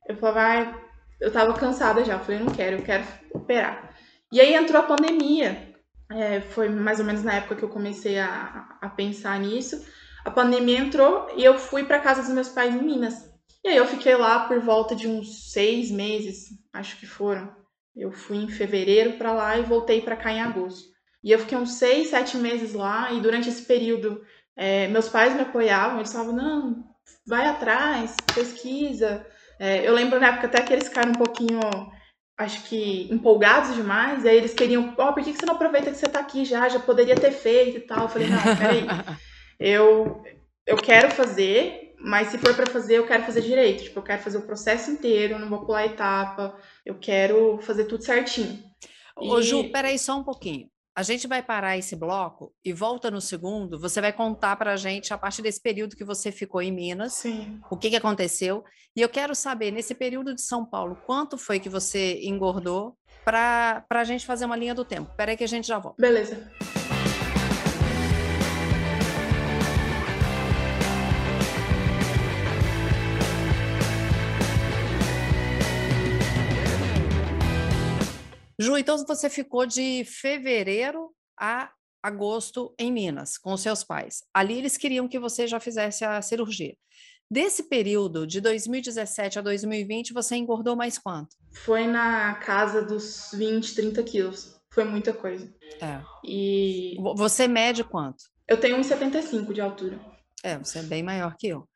Eu 0.09 0.17
falava, 0.17 0.41
ah, 0.41 0.81
eu 1.21 1.33
tava 1.33 1.53
cansada 1.55 2.05
já, 2.05 2.14
eu 2.14 2.21
falei, 2.21 2.41
não 2.41 2.53
quero, 2.53 2.76
eu 2.76 2.83
quero 2.83 3.05
operar. 3.35 3.89
E 4.33 4.41
aí 4.41 4.55
entrou 4.55 4.81
a 4.81 4.87
pandemia, 4.87 5.75
é, 6.11 6.41
foi 6.41 6.69
mais 6.69 6.99
ou 6.99 7.05
menos 7.05 7.23
na 7.23 7.35
época 7.35 7.57
que 7.57 7.63
eu 7.63 7.69
comecei 7.69 8.19
a, 8.19 8.79
a 8.81 8.89
pensar 8.89 9.39
nisso. 9.39 9.85
A 10.25 10.31
pandemia 10.31 10.79
entrou 10.79 11.29
e 11.37 11.45
eu 11.45 11.59
fui 11.59 11.85
para 11.85 12.01
casa 12.01 12.23
dos 12.23 12.31
meus 12.31 12.49
pais 12.49 12.75
em 12.75 12.83
Minas. 12.83 13.31
E 13.65 13.69
aí 13.69 13.77
eu 13.77 13.87
fiquei 13.87 14.17
lá 14.17 14.47
por 14.47 14.61
volta 14.61 14.95
de 14.95 15.07
uns 15.07 15.53
seis 15.53 15.91
meses, 15.91 16.49
acho 16.73 16.99
que 16.99 17.07
foram. 17.07 17.55
Eu 17.97 18.11
fui 18.11 18.39
em 18.39 18.49
fevereiro 18.49 19.15
para 19.15 19.33
lá 19.33 19.59
e 19.59 19.63
voltei 19.63 20.01
para 20.01 20.17
cá 20.17 20.33
em 20.33 20.41
agosto. 20.41 20.89
E 21.23 21.31
eu 21.31 21.39
fiquei 21.39 21.59
uns 21.59 21.73
seis, 21.73 22.09
sete 22.09 22.37
meses 22.37 22.73
lá 22.73 23.13
e 23.13 23.21
durante 23.21 23.49
esse 23.49 23.63
período 23.63 24.23
é, 24.57 24.89
meus 24.89 25.09
pais 25.09 25.35
me 25.35 25.43
apoiavam. 25.43 25.99
Eles 25.99 26.13
falavam, 26.13 26.35
não, 26.35 26.85
vai 27.27 27.47
atrás, 27.47 28.17
pesquisa. 28.35 29.27
É, 29.59 29.87
eu 29.87 29.93
lembro 29.95 30.19
na 30.19 30.29
época 30.29 30.47
até 30.47 30.63
que 30.63 30.73
eles 30.73 30.89
ficaram 30.89 31.11
um 31.11 31.17
pouquinho 31.17 31.61
acho 32.40 32.62
que 32.64 33.06
empolgados 33.12 33.75
demais, 33.75 34.25
e 34.25 34.28
aí 34.28 34.37
eles 34.37 34.54
queriam, 34.54 34.94
ó, 34.97 35.11
oh, 35.11 35.12
por 35.12 35.23
que 35.23 35.32
você 35.32 35.44
não 35.44 35.54
aproveita 35.54 35.90
que 35.90 35.97
você 35.97 36.09
tá 36.09 36.20
aqui 36.20 36.44
já, 36.44 36.68
já 36.70 36.80
poderia 36.80 37.14
ter 37.14 37.32
feito 37.32 37.76
e 37.76 37.80
tal. 37.80 38.04
Eu 38.04 38.09
falei, 38.09 38.28
não, 38.28 38.42
peraí, 38.56 38.87
eu, 39.61 40.23
eu 40.66 40.76
quero 40.78 41.11
fazer, 41.11 41.94
mas 41.99 42.28
se 42.28 42.38
for 42.38 42.54
para 42.54 42.66
fazer, 42.66 42.97
eu 42.97 43.06
quero 43.06 43.25
fazer 43.25 43.42
direito, 43.42 43.85
tipo, 43.85 43.99
eu 43.99 44.02
quero 44.02 44.23
fazer 44.23 44.38
o 44.38 44.47
processo 44.47 44.90
inteiro, 44.90 45.35
eu 45.35 45.38
não 45.38 45.50
vou 45.50 45.66
pular 45.66 45.85
etapa, 45.85 46.56
eu 46.85 46.99
quero 46.99 47.59
fazer 47.61 47.85
tudo 47.85 48.02
certinho. 48.02 48.59
Ô, 49.14 49.38
e... 49.38 49.42
Ju, 49.42 49.70
peraí 49.70 49.99
só 49.99 50.18
um 50.18 50.25
pouquinho. 50.25 50.70
A 50.94 51.02
gente 51.02 51.28
vai 51.28 51.42
parar 51.42 51.78
esse 51.78 51.94
bloco 51.94 52.52
e 52.64 52.73
volta 52.73 53.11
no 53.11 53.20
segundo. 53.20 53.78
Você 53.78 54.00
vai 54.00 54.12
contar 54.12 54.56
para 54.56 54.73
a 54.73 54.76
gente, 54.76 55.14
a 55.14 55.18
partir 55.18 55.42
desse 55.42 55.61
período 55.61 55.97
que 55.97 56.04
você 56.04 56.32
ficou 56.32 56.61
em 56.61 56.73
Minas, 56.73 57.14
Sim. 57.14 57.61
o 57.70 57.76
que, 57.76 57.90
que 57.90 57.97
aconteceu. 57.97 58.64
E 58.97 59.00
eu 59.00 59.09
quero 59.09 59.35
saber, 59.35 59.70
nesse 59.70 59.94
período 59.94 60.35
de 60.35 60.42
São 60.42 60.66
Paulo, 60.66 60.99
quanto 61.06 61.38
foi 61.38 61.61
que 61.61 61.68
você 61.68 62.20
engordou 62.23 62.97
para 63.25 63.85
a 63.90 64.04
gente 64.04 64.26
fazer 64.26 64.44
uma 64.44 64.56
linha 64.56 64.75
do 64.75 64.85
tempo. 64.85 65.11
Espera 65.11 65.30
aí 65.30 65.37
que 65.37 65.44
a 65.44 65.49
gente 65.49 65.68
já 65.68 65.78
volta. 65.78 66.00
Beleza. 66.00 66.50
Ju, 78.61 78.76
então 78.76 78.99
você 79.07 79.31
ficou 79.31 79.64
de 79.64 80.05
fevereiro 80.05 81.11
a 81.38 81.73
agosto 82.02 82.75
em 82.79 82.93
Minas 82.93 83.38
com 83.38 83.57
seus 83.57 83.83
pais. 83.83 84.23
Ali 84.35 84.59
eles 84.59 84.76
queriam 84.76 85.09
que 85.09 85.19
você 85.19 85.47
já 85.47 85.59
fizesse 85.59 86.05
a 86.05 86.21
cirurgia. 86.21 86.76
Desse 87.31 87.62
período, 87.71 88.26
de 88.26 88.38
2017 88.38 89.38
a 89.38 89.43
2020, 89.43 90.12
você 90.12 90.37
engordou 90.37 90.76
mais 90.76 90.99
quanto? 90.99 91.37
Foi 91.64 91.87
na 91.87 92.35
casa 92.35 92.83
dos 92.83 93.31
20, 93.33 93.75
30 93.75 94.02
quilos. 94.02 94.61
Foi 94.75 94.85
muita 94.85 95.14
coisa. 95.14 95.50
É. 95.81 96.02
E. 96.23 96.97
Você 97.17 97.49
mede 97.49 97.83
quanto? 97.83 98.25
Eu 98.47 98.59
tenho 98.59 98.76
1,75 98.76 99.55
de 99.55 99.61
altura. 99.62 99.99
É, 100.43 100.59
você 100.59 100.81
é 100.81 100.83
bem 100.83 101.02
maior 101.02 101.35
que 101.38 101.49
eu. 101.49 101.67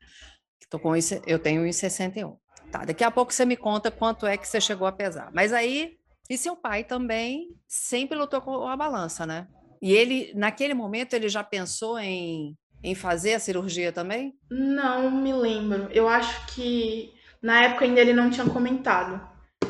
Tô 0.69 0.77
com 0.77 0.95
isso, 0.95 1.19
eu 1.25 1.39
tenho 1.39 1.63
1,61. 1.63 2.37
Tá, 2.71 2.85
daqui 2.85 3.03
a 3.03 3.09
pouco 3.09 3.33
você 3.33 3.45
me 3.45 3.57
conta 3.57 3.89
quanto 3.89 4.27
é 4.27 4.37
que 4.37 4.47
você 4.47 4.61
chegou 4.61 4.85
a 4.85 4.91
pesar. 4.91 5.31
Mas 5.33 5.51
aí, 5.51 5.97
e 6.29 6.37
seu 6.37 6.55
pai 6.55 6.83
também 6.83 7.49
sempre 7.67 8.17
lutou 8.17 8.41
com 8.41 8.67
a 8.67 8.75
balança, 8.75 9.25
né? 9.25 9.47
E 9.81 9.93
ele, 9.93 10.31
naquele 10.35 10.73
momento, 10.73 11.13
ele 11.13 11.29
já 11.29 11.43
pensou 11.43 11.99
em, 11.99 12.57
em 12.83 12.95
fazer 12.95 13.35
a 13.35 13.39
cirurgia 13.39 13.91
também? 13.91 14.33
Não 14.49 15.11
me 15.11 15.33
lembro. 15.33 15.89
Eu 15.91 16.07
acho 16.07 16.47
que 16.55 17.13
na 17.41 17.63
época 17.63 17.85
ainda 17.85 18.01
ele 18.01 18.13
não 18.13 18.29
tinha 18.29 18.49
comentado. 18.49 19.21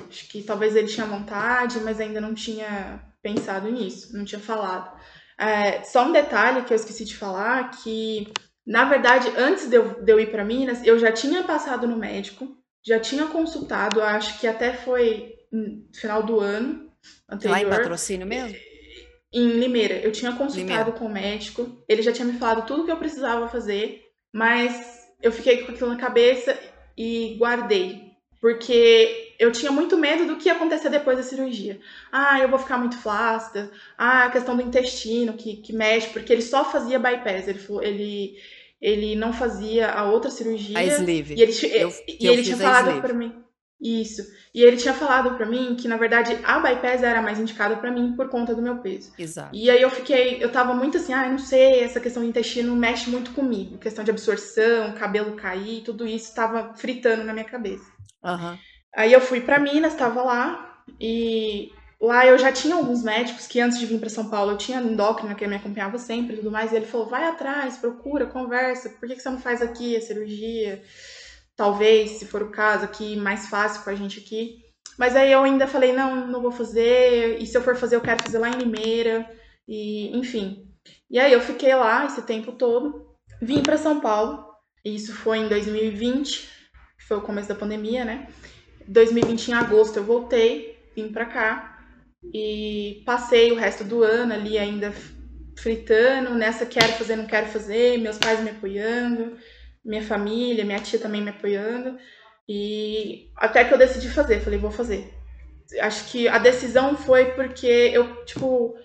Acho 0.07 0.29
que 0.29 0.43
talvez 0.43 0.75
ele 0.75 0.87
tinha 0.87 1.05
vontade, 1.05 1.79
mas 1.81 1.99
ainda 1.99 2.21
não 2.21 2.33
tinha 2.33 3.03
pensado 3.21 3.69
nisso, 3.69 4.15
não 4.15 4.23
tinha 4.23 4.39
falado. 4.39 4.97
É, 5.37 5.83
só 5.83 6.05
um 6.05 6.13
detalhe 6.13 6.63
que 6.63 6.71
eu 6.71 6.75
esqueci 6.75 7.03
de 7.03 7.17
falar, 7.17 7.71
que 7.71 8.31
na 8.65 8.85
verdade, 8.85 9.31
antes 9.37 9.67
de 9.69 9.75
eu, 9.75 10.01
de 10.03 10.11
eu 10.11 10.19
ir 10.19 10.31
para 10.31 10.45
Minas, 10.45 10.85
eu 10.85 10.97
já 10.97 11.11
tinha 11.11 11.43
passado 11.43 11.87
no 11.87 11.97
médico, 11.97 12.57
já 12.83 12.99
tinha 12.99 13.27
consultado, 13.27 14.01
acho 14.01 14.39
que 14.39 14.47
até 14.47 14.73
foi 14.73 15.34
final 15.93 16.23
do 16.23 16.39
ano 16.39 16.91
anterior. 17.29 17.53
Lá 17.53 17.61
em 17.61 17.69
patrocínio 17.69 18.25
mesmo? 18.25 18.57
Em 19.33 19.47
Limeira. 19.59 19.95
Eu 19.95 20.11
tinha 20.11 20.31
consultado 20.31 20.59
Limeira. 20.59 20.91
com 20.91 21.05
o 21.05 21.09
médico, 21.09 21.83
ele 21.87 22.01
já 22.01 22.11
tinha 22.11 22.25
me 22.25 22.37
falado 22.37 22.65
tudo 22.65 22.85
que 22.85 22.91
eu 22.91 22.97
precisava 22.97 23.47
fazer, 23.47 24.01
mas 24.33 25.05
eu 25.21 25.31
fiquei 25.31 25.63
com 25.63 25.71
aquilo 25.71 25.89
na 25.89 25.97
cabeça 25.97 26.57
e 26.97 27.35
guardei. 27.37 28.05
Porque 28.39 29.33
eu 29.39 29.51
tinha 29.51 29.71
muito 29.71 29.97
medo 29.97 30.25
do 30.25 30.37
que 30.37 30.49
ia 30.49 30.53
acontecer 30.53 30.89
depois 30.89 31.17
da 31.17 31.23
cirurgia. 31.23 31.79
Ah, 32.11 32.39
eu 32.39 32.47
vou 32.47 32.59
ficar 32.59 32.77
muito 32.77 32.97
flácida. 32.97 33.71
Ah, 33.97 34.25
a 34.25 34.29
questão 34.29 34.55
do 34.55 34.61
intestino 34.61 35.33
que, 35.33 35.57
que 35.57 35.73
mexe, 35.73 36.09
porque 36.09 36.31
ele 36.31 36.43
só 36.43 36.63
fazia 36.63 36.99
bypass. 36.99 37.47
Ele, 37.47 37.59
ele, 37.81 38.37
ele 38.79 39.15
não 39.15 39.33
fazia 39.33 39.89
a 39.89 40.09
outra 40.11 40.29
cirurgia. 40.29 40.77
A 40.77 40.83
sleeve. 40.83 41.33
E 41.35 41.41
ele, 41.41 41.53
eu, 41.73 41.93
e 42.07 42.27
ele 42.27 42.43
tinha 42.43 42.57
falado 42.57 43.01
para 43.01 43.13
mim. 43.13 43.33
Isso. 43.81 44.23
E 44.53 44.63
ele 44.63 44.77
tinha 44.77 44.93
falado 44.93 45.35
para 45.35 45.45
mim 45.45 45.75
que, 45.75 45.87
na 45.87 45.97
verdade, 45.97 46.37
a 46.43 46.59
bypass 46.59 47.03
era 47.03 47.21
mais 47.21 47.39
indicada 47.39 47.75
para 47.75 47.91
mim 47.91 48.13
por 48.15 48.29
conta 48.29 48.55
do 48.55 48.61
meu 48.61 48.77
peso. 48.77 49.11
Exato. 49.19 49.55
E 49.55 49.69
aí 49.69 49.81
eu 49.81 49.89
fiquei, 49.89 50.43
eu 50.43 50.51
tava 50.51 50.73
muito 50.73 50.97
assim, 50.97 51.13
ah, 51.13 51.27
não 51.27 51.37
sei, 51.37 51.81
essa 51.81 51.99
questão 51.99 52.23
do 52.23 52.29
intestino 52.29 52.75
mexe 52.75 53.09
muito 53.09 53.31
comigo. 53.31 53.77
Questão 53.77 54.03
de 54.03 54.11
absorção, 54.11 54.93
cabelo 54.93 55.35
cair, 55.35 55.83
tudo 55.83 56.07
isso 56.07 56.33
tava 56.33 56.73
fritando 56.75 57.23
na 57.23 57.33
minha 57.33 57.45
cabeça. 57.45 57.85
Uhum. 58.23 58.57
Aí 58.95 59.11
eu 59.11 59.19
fui 59.19 59.41
para 59.41 59.59
Minas, 59.59 59.95
tava 59.95 60.23
lá, 60.23 60.81
e 60.99 61.69
lá 61.99 62.25
eu 62.25 62.37
já 62.37 62.51
tinha 62.51 62.75
alguns 62.75 63.03
médicos 63.03 63.45
que 63.45 63.59
antes 63.59 63.77
de 63.77 63.85
vir 63.85 63.99
para 63.99 64.09
São 64.09 64.29
Paulo 64.29 64.51
eu 64.51 64.57
tinha 64.57 64.79
endócrina 64.79 65.35
que 65.35 65.45
me 65.45 65.55
acompanhava 65.57 65.97
sempre 65.97 66.33
e 66.35 66.37
tudo 66.37 66.49
mais. 66.49 66.71
E 66.71 66.77
ele 66.77 66.85
falou: 66.85 67.07
vai 67.07 67.25
atrás, 67.25 67.77
procura, 67.77 68.25
conversa, 68.25 68.89
por 68.89 69.07
que, 69.07 69.15
que 69.15 69.21
você 69.21 69.29
não 69.29 69.39
faz 69.39 69.61
aqui 69.61 69.97
a 69.97 70.01
cirurgia? 70.01 70.81
Talvez, 71.55 72.11
se 72.11 72.25
for 72.25 72.43
o 72.43 72.51
caso, 72.51 72.85
aqui 72.85 73.15
mais 73.15 73.47
fácil 73.47 73.83
com 73.83 73.89
a 73.89 73.95
gente 73.95 74.19
aqui. 74.19 74.63
Mas 74.97 75.15
aí 75.15 75.31
eu 75.31 75.43
ainda 75.43 75.67
falei, 75.67 75.93
não, 75.93 76.27
não 76.27 76.41
vou 76.41 76.51
fazer, 76.51 77.41
e 77.41 77.45
se 77.45 77.57
eu 77.57 77.61
for 77.61 77.75
fazer, 77.75 77.95
eu 77.95 78.01
quero 78.01 78.21
fazer 78.21 78.39
lá 78.39 78.49
em 78.49 78.57
Limeira, 78.57 79.29
e 79.67 80.15
enfim. 80.17 80.67
E 81.09 81.19
aí 81.19 81.33
eu 81.33 81.41
fiquei 81.41 81.73
lá 81.75 82.05
esse 82.05 82.21
tempo 82.21 82.53
todo, 82.53 83.05
vim 83.41 83.61
para 83.61 83.77
São 83.77 83.99
Paulo, 83.99 84.45
e 84.83 84.95
isso 84.95 85.13
foi 85.13 85.39
em 85.39 85.47
2020, 85.47 86.49
que 86.97 87.05
foi 87.07 87.17
o 87.17 87.21
começo 87.21 87.49
da 87.49 87.55
pandemia, 87.55 88.05
né? 88.05 88.27
2020 88.87 89.49
em 89.49 89.53
agosto 89.53 89.97
eu 89.97 90.03
voltei, 90.03 90.77
vim 90.95 91.11
para 91.11 91.25
cá 91.25 91.79
e 92.33 93.03
passei 93.05 93.51
o 93.51 93.55
resto 93.55 93.83
do 93.83 94.03
ano 94.03 94.33
ali 94.33 94.57
ainda 94.57 94.93
fritando, 95.57 96.33
nessa 96.35 96.65
quero 96.65 96.93
fazer, 96.93 97.15
não 97.15 97.25
quero 97.25 97.47
fazer, 97.47 97.97
meus 97.97 98.17
pais 98.17 98.41
me 98.41 98.51
apoiando, 98.51 99.37
minha 99.85 100.01
família, 100.01 100.65
minha 100.65 100.79
tia 100.79 100.99
também 100.99 101.21
me 101.21 101.29
apoiando. 101.29 101.97
E 102.47 103.29
até 103.37 103.63
que 103.63 103.73
eu 103.73 103.77
decidi 103.77 104.09
fazer, 104.09 104.39
falei, 104.39 104.59
vou 104.59 104.71
fazer. 104.71 105.13
Acho 105.79 106.11
que 106.11 106.27
a 106.27 106.37
decisão 106.37 106.95
foi 106.95 107.33
porque 107.33 107.67
eu, 107.67 108.25
tipo, 108.25 108.75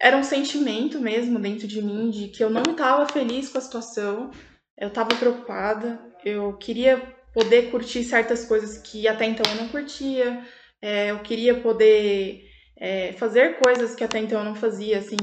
era 0.00 0.16
um 0.16 0.22
sentimento 0.22 1.00
mesmo 1.00 1.38
dentro 1.38 1.66
de 1.66 1.80
mim 1.82 2.10
de 2.10 2.28
que 2.28 2.42
eu 2.42 2.50
não 2.50 2.62
estava 2.62 3.06
feliz 3.06 3.48
com 3.48 3.58
a 3.58 3.62
situação, 3.62 4.30
eu 4.76 4.88
estava 4.88 5.14
preocupada, 5.16 5.98
eu 6.24 6.52
queria 6.58 7.00
poder 7.32 7.70
curtir 7.70 8.04
certas 8.04 8.44
coisas 8.44 8.78
que 8.78 9.08
até 9.08 9.24
então 9.24 9.50
eu 9.50 9.62
não 9.62 9.68
curtia, 9.68 10.42
é, 10.82 11.10
eu 11.10 11.20
queria 11.20 11.60
poder 11.60 12.42
é, 12.78 13.12
fazer 13.14 13.58
coisas 13.58 13.94
que 13.94 14.04
até 14.04 14.18
então 14.18 14.38
eu 14.38 14.44
não 14.44 14.54
fazia, 14.54 14.98
assim, 14.98 15.16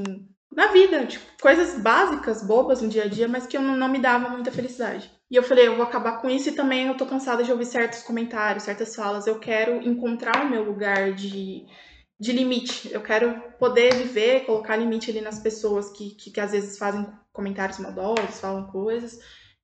na 0.55 0.67
vida, 0.67 1.05
tipo, 1.05 1.25
coisas 1.41 1.79
básicas, 1.79 2.43
bobas 2.43 2.81
no 2.81 2.89
dia 2.89 3.03
a 3.03 3.07
dia, 3.07 3.27
mas 3.27 3.45
que 3.45 3.57
eu 3.57 3.61
não, 3.61 3.75
não 3.75 3.87
me 3.87 3.99
dava 3.99 4.29
muita 4.29 4.51
felicidade. 4.51 5.11
E 5.33 5.35
eu 5.35 5.41
falei, 5.41 5.65
eu 5.65 5.75
vou 5.75 5.83
acabar 5.83 6.21
com 6.21 6.29
isso 6.29 6.49
e 6.49 6.51
também 6.51 6.85
eu 6.85 6.95
tô 6.95 7.07
cansada 7.07 7.43
de 7.43 7.51
ouvir 7.51 7.65
certos 7.65 8.03
comentários, 8.03 8.65
certas 8.65 8.95
falas. 8.95 9.25
Eu 9.25 9.39
quero 9.39 9.81
encontrar 9.81 10.45
o 10.45 10.49
meu 10.51 10.61
lugar 10.61 11.11
de, 11.11 11.65
de 12.19 12.31
limite. 12.31 12.93
Eu 12.93 13.01
quero 13.01 13.41
poder 13.57 13.95
viver, 13.95 14.45
colocar 14.45 14.75
limite 14.75 15.09
ali 15.09 15.21
nas 15.21 15.39
pessoas 15.39 15.89
que, 15.89 16.11
que, 16.11 16.29
que 16.29 16.39
às 16.39 16.51
vezes 16.51 16.77
fazem 16.77 17.07
comentários 17.31 17.79
maldosos, 17.79 18.39
falam 18.39 18.67
coisas. 18.67 19.19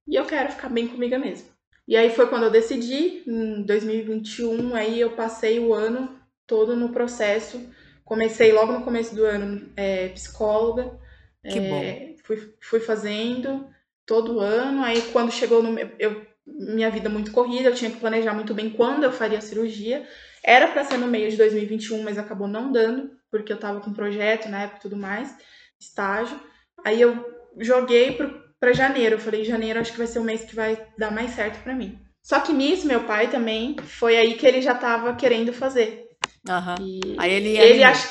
E 0.08 0.16
eu 0.16 0.26
quero 0.26 0.52
ficar 0.54 0.70
bem 0.70 0.88
comigo 0.88 1.20
mesma. 1.20 1.50
E 1.88 1.96
aí 1.96 2.10
foi 2.10 2.26
quando 2.26 2.46
eu 2.46 2.52
decidi, 2.52 3.22
em 3.28 3.62
2021, 3.62 4.74
aí 4.74 5.00
eu 5.00 5.12
passei 5.12 5.60
o 5.60 5.72
ano 5.72 6.20
todo 6.48 6.76
no 6.76 6.90
processo. 6.90 7.62
Comecei 8.04 8.52
logo 8.52 8.72
no 8.72 8.84
começo 8.84 9.14
do 9.14 9.24
ano 9.24 9.70
é, 9.78 10.08
psicóloga. 10.08 11.00
Que 11.48 11.60
é, 11.60 11.70
bom. 11.70 12.16
Fui, 12.24 12.56
fui 12.60 12.80
fazendo 12.80 13.70
todo 14.10 14.40
ano. 14.40 14.84
Aí 14.84 15.04
quando 15.14 15.32
chegou 15.32 15.62
no 15.62 15.78
eu 16.00 16.28
minha 16.48 16.90
vida 16.90 17.08
muito 17.08 17.32
corrida, 17.32 17.70
eu 17.70 17.76
tinha 17.76 17.92
que 17.92 18.00
planejar 18.00 18.34
muito 18.34 18.56
bem 18.56 18.72
quando 18.72 19.04
eu 19.04 19.12
faria 19.12 19.38
a 19.38 19.42
cirurgia. 19.42 20.06
Era 20.44 20.68
para 20.68 20.84
ser 20.84 20.98
no 20.98 21.08
meio 21.08 21.30
de 21.30 21.38
2021, 21.38 22.02
mas 22.02 22.18
acabou 22.18 22.48
não 22.48 22.72
dando, 22.72 23.12
porque 23.30 23.54
eu 23.54 23.58
tava 23.58 23.80
com 23.82 23.94
projeto 23.94 24.50
na 24.50 24.64
época 24.64 24.80
e 24.80 24.82
tudo 24.82 24.98
mais, 24.98 25.38
estágio. 25.80 26.40
Aí 26.84 27.00
eu 27.00 27.24
joguei 27.60 28.18
para 28.60 28.74
janeiro. 28.74 29.16
Eu 29.16 29.20
falei, 29.20 29.44
janeiro 29.44 29.80
acho 29.80 29.92
que 29.92 29.98
vai 29.98 30.08
ser 30.08 30.18
o 30.18 30.24
mês 30.24 30.44
que 30.44 30.56
vai 30.56 30.84
dar 30.98 31.12
mais 31.12 31.32
certo 31.32 31.62
para 31.62 31.76
mim. 31.76 32.00
Só 32.24 32.40
que 32.40 32.52
nisso, 32.52 32.88
meu 32.88 33.04
pai 33.04 33.30
também, 33.30 33.76
foi 33.78 34.18
aí 34.18 34.34
que 34.34 34.46
ele 34.46 34.62
já 34.62 34.74
tava 34.74 35.14
querendo 35.16 35.54
fazer. 35.54 36.08
Uhum. 36.48 36.86
E 36.86 37.16
aí 37.20 37.32
ele, 37.32 37.58
ele 37.58 37.84
acha, 37.84 38.08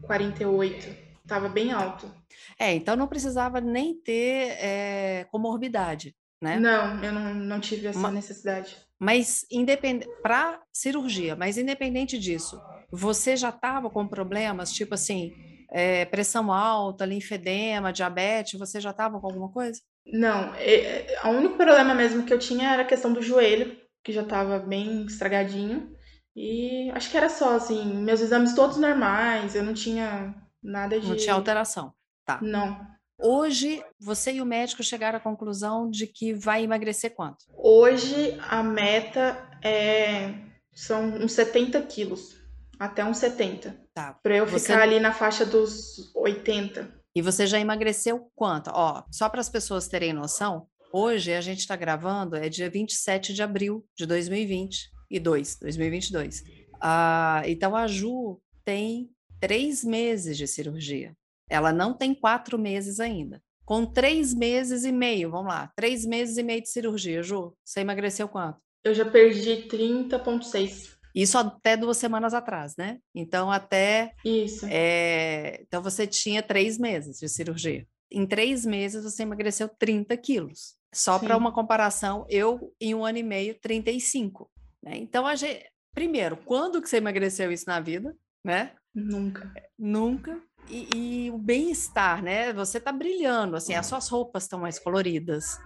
48. 0.03 1.11
Tava 1.27 1.51
bem 1.51 1.71
alto. 1.71 2.11
É, 2.59 2.75
então 2.75 2.97
não 2.97 3.07
precisava 3.07 3.61
nem 3.61 3.95
ter 3.95 4.57
é, 4.59 5.27
comorbidade, 5.31 6.17
né? 6.41 6.59
Não, 6.59 7.03
eu 7.03 7.13
não, 7.13 7.35
não 7.35 7.61
tive 7.61 7.87
essa 7.87 7.99
Ma 7.99 8.11
necessidade. 8.11 8.77
Mas 8.99 9.47
independente 9.51 10.11
para 10.23 10.61
cirurgia, 10.73 11.35
mas 11.35 11.57
independente 11.57 12.19
disso, 12.19 12.61
você 12.91 13.37
já 13.37 13.49
estava 13.49 13.89
com 13.89 14.07
problemas, 14.07 14.73
tipo 14.73 14.95
assim, 14.95 15.33
é, 15.71 16.05
pressão 16.05 16.53
alta, 16.53 17.07
linfedema, 17.07 17.93
diabetes, 17.93 18.59
você 18.59 18.81
já 18.81 18.91
estava 18.91 19.21
com 19.21 19.27
alguma 19.27 19.51
coisa? 19.51 19.81
Não, 20.07 20.55
é, 20.57 21.07
o 21.25 21.29
único 21.29 21.57
problema 21.57 21.95
mesmo 21.95 22.25
que 22.25 22.33
eu 22.33 22.39
tinha 22.39 22.73
era 22.73 22.83
a 22.83 22.87
questão 22.87 23.13
do 23.13 23.23
joelho, 23.23 23.77
que 24.03 24.13
já 24.13 24.23
estava 24.23 24.59
bem 24.59 25.05
estragadinho. 25.05 25.95
E 26.35 26.91
acho 26.93 27.11
que 27.11 27.17
era 27.17 27.29
só, 27.29 27.57
assim, 27.57 27.85
meus 28.03 28.21
exames 28.21 28.55
todos 28.55 28.77
normais, 28.77 29.55
eu 29.55 29.63
não 29.63 29.75
tinha 29.75 30.35
nada 30.63 30.99
de. 30.99 31.09
Não 31.09 31.17
tinha 31.17 31.35
alteração. 31.35 31.93
Tá. 32.25 32.39
Não. 32.43 32.87
Hoje, 33.23 33.83
você 34.01 34.33
e 34.33 34.41
o 34.41 34.47
médico 34.47 34.83
chegaram 34.83 35.19
à 35.19 35.21
conclusão 35.21 35.91
de 35.91 36.07
que 36.07 36.33
vai 36.33 36.65
emagrecer 36.65 37.15
quanto? 37.15 37.45
Hoje, 37.57 38.39
a 38.49 38.63
meta 38.63 39.51
é 39.63 40.35
são 40.73 41.05
uns 41.17 41.33
70 41.33 41.83
quilos, 41.83 42.37
até 42.79 43.05
uns 43.05 43.19
70. 43.19 43.77
Tá. 43.93 44.15
Pra 44.23 44.37
eu 44.37 44.47
você... 44.47 44.69
ficar 44.73 44.83
ali 44.83 44.99
na 44.99 45.13
faixa 45.13 45.45
dos 45.45 46.15
80. 46.15 47.01
E 47.15 47.21
você 47.21 47.47
já 47.47 47.59
emagreceu 47.59 48.31
quanto? 48.35 48.71
Ó, 48.73 49.03
só 49.11 49.29
para 49.29 49.41
as 49.41 49.49
pessoas 49.49 49.89
terem 49.89 50.13
noção, 50.13 50.67
hoje 50.93 51.35
a 51.35 51.41
gente 51.41 51.59
está 51.59 51.77
gravando, 51.77 52.37
é 52.37 52.49
dia 52.49 52.71
27 52.71 53.35
de 53.35 53.43
abril 53.43 53.85
de 53.97 54.07
2022, 54.07 55.59
2022. 55.61 56.45
Ah, 56.81 57.43
então 57.45 57.77
a 57.77 57.87
Ju 57.87 58.41
tem 58.65 59.11
três 59.41 59.85
meses 59.85 60.37
de 60.37 60.47
cirurgia. 60.47 61.15
Ela 61.51 61.73
não 61.73 61.93
tem 61.93 62.15
quatro 62.15 62.57
meses 62.57 63.01
ainda. 63.01 63.43
Com 63.65 63.85
três 63.85 64.33
meses 64.33 64.85
e 64.85 64.93
meio, 64.93 65.31
vamos 65.31 65.49
lá, 65.49 65.71
três 65.77 66.07
meses 66.07 66.37
e 66.39 66.43
meio 66.43 66.63
de 66.63 66.71
cirurgia, 66.71 67.23
Ju, 67.23 67.55
você 67.65 67.81
emagreceu 67.81 68.29
quanto? 68.29 68.59
Eu 68.83 68.95
já 68.95 69.05
perdi 69.05 69.69
30,6. 69.69 70.99
Isso 71.15 71.37
até 71.37 71.77
duas 71.77 71.97
semanas 71.97 72.33
atrás, 72.35 72.77
né? 72.77 72.99
Então, 73.15 73.51
até. 73.51 74.13
Isso. 74.25 74.67
É... 74.69 75.61
Então, 75.63 75.83
você 75.83 76.07
tinha 76.07 76.43
três 76.43 76.79
meses 76.79 77.19
de 77.19 77.29
cirurgia. 77.29 77.87
Em 78.11 78.27
três 78.27 78.65
meses, 78.65 79.05
você 79.05 79.23
emagreceu 79.23 79.69
30 79.69 80.17
quilos. 80.17 80.77
Só 80.93 81.19
para 81.19 81.37
uma 81.37 81.53
comparação, 81.53 82.27
eu, 82.29 82.73
em 82.81 82.95
um 82.95 83.05
ano 83.05 83.19
e 83.19 83.23
meio, 83.23 83.59
35. 83.61 84.51
Né? 84.83 84.97
Então, 84.97 85.27
a 85.27 85.35
gente... 85.37 85.65
primeiro, 85.95 86.37
quando 86.37 86.81
que 86.81 86.89
você 86.89 86.97
emagreceu 86.97 87.53
isso 87.53 87.65
na 87.67 87.81
vida? 87.81 88.17
Né? 88.45 88.73
Nunca. 88.95 89.53
Nunca. 89.79 90.41
E, 90.69 91.27
e 91.27 91.31
o 91.31 91.39
bem-estar, 91.39 92.23
né? 92.23 92.53
Você 92.53 92.79
está 92.79 92.93
brilhando, 92.93 93.57
assim, 93.57 93.75
as 93.75 93.87
suas 93.87 94.09
roupas 94.09 94.45
estão 94.45 94.61
mais 94.61 94.79
coloridas, 94.79 95.59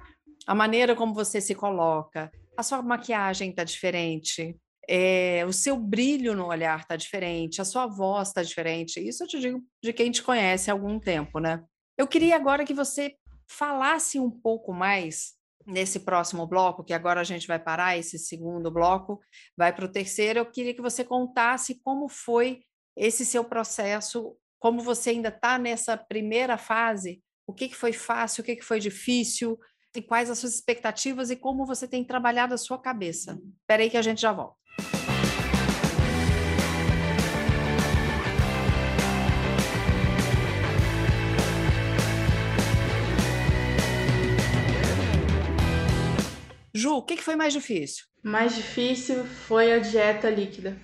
a 0.46 0.54
maneira 0.54 0.94
como 0.94 1.14
você 1.14 1.40
se 1.40 1.54
coloca, 1.54 2.30
a 2.56 2.62
sua 2.62 2.82
maquiagem 2.82 3.50
está 3.50 3.64
diferente, 3.64 4.56
é, 4.88 5.44
o 5.46 5.52
seu 5.52 5.76
brilho 5.76 6.34
no 6.34 6.46
olhar 6.46 6.80
está 6.80 6.96
diferente, 6.96 7.60
a 7.60 7.64
sua 7.64 7.86
voz 7.86 8.28
está 8.28 8.42
diferente. 8.42 9.00
Isso 9.00 9.24
eu 9.24 9.28
te 9.28 9.40
digo 9.40 9.62
de 9.82 9.92
quem 9.92 10.10
te 10.10 10.22
conhece 10.22 10.70
há 10.70 10.74
algum 10.74 10.98
tempo, 10.98 11.38
né? 11.38 11.62
Eu 11.96 12.06
queria 12.06 12.36
agora 12.36 12.64
que 12.64 12.74
você 12.74 13.14
falasse 13.48 14.18
um 14.18 14.30
pouco 14.30 14.72
mais 14.72 15.34
nesse 15.66 16.00
próximo 16.00 16.46
bloco, 16.46 16.84
que 16.84 16.92
agora 16.92 17.20
a 17.20 17.24
gente 17.24 17.46
vai 17.46 17.58
parar 17.58 17.96
esse 17.96 18.18
segundo 18.18 18.70
bloco, 18.70 19.20
vai 19.56 19.74
para 19.74 19.86
o 19.86 19.90
terceiro. 19.90 20.40
Eu 20.40 20.46
queria 20.46 20.74
que 20.74 20.82
você 20.82 21.04
contasse 21.04 21.80
como 21.82 22.08
foi 22.08 22.62
esse 22.96 23.24
seu 23.24 23.44
processo, 23.44 24.36
como 24.64 24.80
você 24.80 25.10
ainda 25.10 25.28
está 25.28 25.58
nessa 25.58 25.94
primeira 25.94 26.56
fase, 26.56 27.22
o 27.46 27.52
que, 27.52 27.68
que 27.68 27.76
foi 27.76 27.92
fácil, 27.92 28.40
o 28.40 28.44
que, 28.46 28.56
que 28.56 28.64
foi 28.64 28.80
difícil, 28.80 29.60
e 29.94 30.00
quais 30.00 30.30
as 30.30 30.38
suas 30.38 30.54
expectativas 30.54 31.28
e 31.28 31.36
como 31.36 31.66
você 31.66 31.86
tem 31.86 32.02
trabalhado 32.02 32.54
a 32.54 32.56
sua 32.56 32.78
cabeça. 32.78 33.38
Espera 33.60 33.82
aí 33.82 33.90
que 33.90 33.98
a 33.98 34.00
gente 34.00 34.22
já 34.22 34.32
volta. 34.32 34.56
Ju, 46.72 46.94
o 46.94 47.02
que, 47.02 47.16
que 47.16 47.22
foi 47.22 47.36
mais 47.36 47.52
difícil? 47.52 48.06
Mais 48.22 48.54
difícil 48.54 49.26
foi 49.26 49.74
a 49.74 49.78
dieta 49.78 50.30
líquida. 50.30 50.74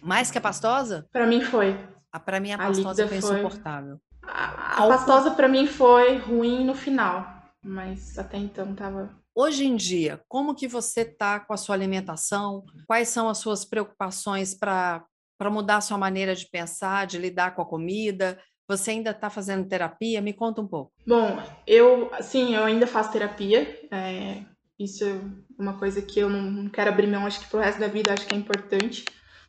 Mais 0.00 0.30
que 0.30 0.38
a 0.38 0.40
pastosa? 0.40 1.08
Para 1.10 1.26
mim 1.26 1.40
foi. 1.40 1.76
Para 2.18 2.40
mim 2.40 2.52
a 2.52 2.58
pastosa 2.58 3.04
a 3.04 3.08
foi 3.08 3.18
insuportável. 3.18 4.00
A, 4.22 4.84
a 4.84 4.88
pastosa 4.88 5.30
para 5.32 5.48
mim 5.48 5.66
foi 5.66 6.18
ruim 6.18 6.64
no 6.64 6.74
final, 6.74 7.26
mas 7.62 8.18
até 8.18 8.36
então 8.36 8.74
tava 8.74 9.10
Hoje 9.34 9.64
em 9.64 9.76
dia, 9.76 10.20
como 10.28 10.54
que 10.54 10.68
você 10.68 11.06
tá 11.06 11.40
com 11.40 11.54
a 11.54 11.56
sua 11.56 11.74
alimentação? 11.74 12.64
Quais 12.86 13.08
são 13.08 13.30
as 13.30 13.38
suas 13.38 13.64
preocupações 13.64 14.54
para 14.54 15.04
para 15.38 15.50
mudar 15.50 15.78
a 15.78 15.80
sua 15.80 15.98
maneira 15.98 16.36
de 16.36 16.46
pensar, 16.48 17.04
de 17.04 17.18
lidar 17.18 17.56
com 17.56 17.62
a 17.62 17.66
comida? 17.66 18.38
Você 18.68 18.92
ainda 18.92 19.10
está 19.10 19.28
fazendo 19.28 19.68
terapia? 19.68 20.20
Me 20.20 20.32
conta 20.32 20.60
um 20.60 20.68
pouco. 20.68 20.92
Bom, 21.04 21.42
eu, 21.66 22.12
sim, 22.20 22.54
eu 22.54 22.62
ainda 22.62 22.86
faço 22.86 23.10
terapia. 23.10 23.62
É, 23.90 24.44
isso 24.78 25.04
é 25.04 25.20
uma 25.58 25.76
coisa 25.78 26.00
que 26.00 26.20
eu 26.20 26.30
não 26.30 26.68
quero 26.68 26.90
abrir 26.90 27.08
mão, 27.08 27.26
acho 27.26 27.40
que 27.40 27.48
pro 27.48 27.58
resto 27.58 27.80
da 27.80 27.88
vida, 27.88 28.12
acho 28.12 28.24
que 28.24 28.34
é 28.36 28.38
importante. 28.38 29.04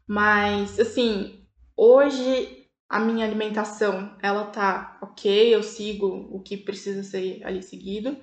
Mas, 0.08 0.80
assim, 0.80 1.43
hoje 1.76 2.64
a 2.90 3.00
minha 3.00 3.26
alimentação, 3.26 4.16
ela 4.22 4.46
tá 4.46 5.00
ok, 5.02 5.54
eu 5.54 5.64
sigo 5.64 6.28
o 6.32 6.40
que 6.40 6.56
precisa 6.56 7.02
ser 7.04 7.42
ali 7.44 7.64
seguido. 7.64 8.16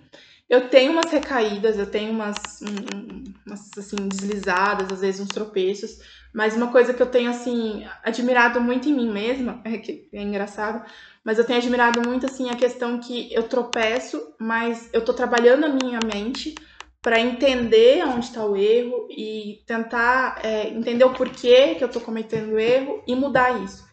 Eu 0.49 0.69
tenho 0.69 0.93
umas 0.93 1.11
recaídas, 1.11 1.79
eu 1.79 1.87
tenho 1.87 2.13
umas, 2.13 2.61
um, 2.63 3.25
umas 3.47 3.77
assim, 3.79 4.09
deslizadas, 4.09 4.91
às 4.91 5.01
vezes 5.01 5.21
uns 5.21 5.29
tropeços, 5.29 5.99
mas 6.33 6.57
uma 6.57 6.73
coisa 6.73 6.95
que 6.95 7.03
eu 7.03 7.07
tenho, 7.07 7.31
assim, 7.31 7.85
admirado 8.05 8.61
muito 8.61 8.89
em 8.89 8.95
mim 8.95 9.11
mesma, 9.11 9.61
é 9.67 9.79
que 9.79 10.09
é 10.13 10.23
engraçado, 10.23 10.85
mas 11.25 11.39
eu 11.39 11.45
tenho 11.45 11.59
admirado 11.59 12.01
muito, 12.03 12.27
assim, 12.27 12.49
a 12.51 12.57
questão 12.57 12.99
que 12.99 13.33
eu 13.33 13.45
tropeço, 13.45 14.35
mas 14.39 14.89
eu 14.93 15.05
tô 15.05 15.13
trabalhando 15.13 15.67
a 15.67 15.69
minha 15.69 16.01
mente 16.01 16.55
para 17.03 17.19
entender 17.19 18.05
onde 18.05 18.27
está 18.27 18.45
o 18.45 18.57
erro 18.57 19.09
e 19.11 19.63
tentar 19.67 20.39
é, 20.45 20.69
entender 20.69 21.05
o 21.05 21.15
porquê 21.15 21.75
que 21.75 21.83
eu 21.83 21.87
estou 21.87 22.03
cometendo 22.03 22.53
o 22.53 22.59
erro 22.59 23.03
e 23.07 23.15
mudar 23.15 23.63
isso. 23.63 23.89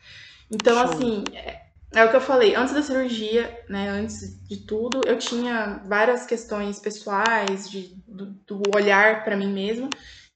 Então, 0.51 0.75
Show. 0.75 0.83
assim, 0.83 1.23
é, 1.33 1.61
é, 1.93 2.05
o 2.05 2.09
que 2.09 2.15
eu 2.15 2.21
falei, 2.21 2.55
antes 2.55 2.73
da 2.73 2.81
cirurgia, 2.81 3.63
né, 3.69 3.89
antes 3.89 4.41
de 4.47 4.57
tudo, 4.57 5.01
eu 5.05 5.17
tinha 5.17 5.81
várias 5.85 6.25
questões 6.25 6.79
pessoais, 6.79 7.69
de, 7.69 7.95
do, 8.07 8.25
do 8.45 8.61
olhar 8.75 9.23
para 9.23 9.37
mim 9.37 9.51
mesma. 9.53 9.89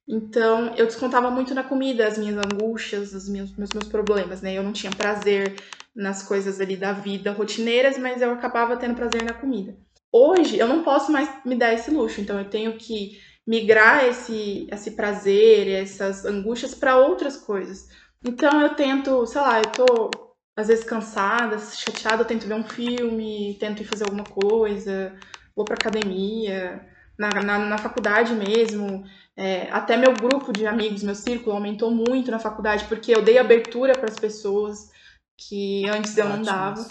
Então, 0.08 0.74
eu 0.76 0.86
descontava 0.86 1.30
muito 1.30 1.54
na 1.54 1.64
comida 1.64 2.08
as 2.08 2.18
minhas 2.18 2.38
angústias, 2.38 3.14
os 3.14 3.30
meus, 3.30 3.56
meus, 3.56 3.70
meus 3.72 3.88
problemas, 3.88 4.42
né? 4.42 4.54
Eu 4.54 4.64
não 4.64 4.74
tinha 4.74 4.92
prazer 4.92 5.56
nas 5.96 6.24
coisas 6.24 6.60
ali 6.60 6.76
da 6.76 6.94
vida 6.94 7.32
rotineiras, 7.32 7.98
mas 7.98 8.22
eu 8.22 8.32
acabava 8.32 8.78
tendo 8.78 8.96
prazer 8.96 9.24
na 9.24 9.34
comida. 9.34 9.76
Hoje 10.12 10.58
eu 10.58 10.68
não 10.68 10.84
posso 10.84 11.12
mais 11.12 11.30
me 11.46 11.56
dar 11.56 11.74
esse 11.74 11.90
luxo, 11.90 12.20
então 12.20 12.38
eu 12.38 12.50
tenho 12.50 12.78
que 12.78 13.20
migrar 13.48 14.06
esse, 14.06 14.68
esse 14.72 14.92
prazer, 14.92 15.68
essas 15.68 16.26
angústias 16.26 16.76
para 16.76 16.98
outras 16.98 17.38
coisas. 17.38 17.90
Então 18.26 18.62
eu 18.62 18.76
tento, 18.76 19.26
sei 19.26 19.42
lá, 19.42 19.60
eu 19.60 19.72
tô 19.72 20.12
às 20.56 20.68
vezes 20.68 20.84
cansada, 20.84 21.58
chateada, 21.60 22.22
eu 22.22 22.28
tento 22.28 22.46
ver 22.46 22.54
um 22.54 22.64
filme, 22.64 23.58
tento 23.60 23.82
ir 23.82 23.86
fazer 23.86 24.04
alguma 24.04 24.26
coisa, 24.26 25.16
vou 25.56 25.66
para 25.66 25.76
academia, 25.76 26.86
na, 27.18 27.30
na, 27.42 27.60
na, 27.60 27.78
faculdade 27.78 28.34
mesmo. 28.34 29.04
É, 29.36 29.70
até 29.72 29.96
meu 29.96 30.14
grupo 30.14 30.52
de 30.52 30.68
amigos, 30.68 31.04
meu 31.04 31.16
círculo 31.16 31.56
aumentou 31.56 31.90
muito 31.90 32.30
na 32.30 32.40
faculdade 32.40 32.86
porque 32.86 33.16
eu 33.16 33.22
dei 33.22 33.38
abertura 33.38 33.94
para 33.94 34.10
as 34.10 34.20
pessoas 34.20 34.92
que 35.38 35.88
antes 35.90 36.18
eu 36.18 36.28
não 36.28 36.42
dava. 36.42 36.86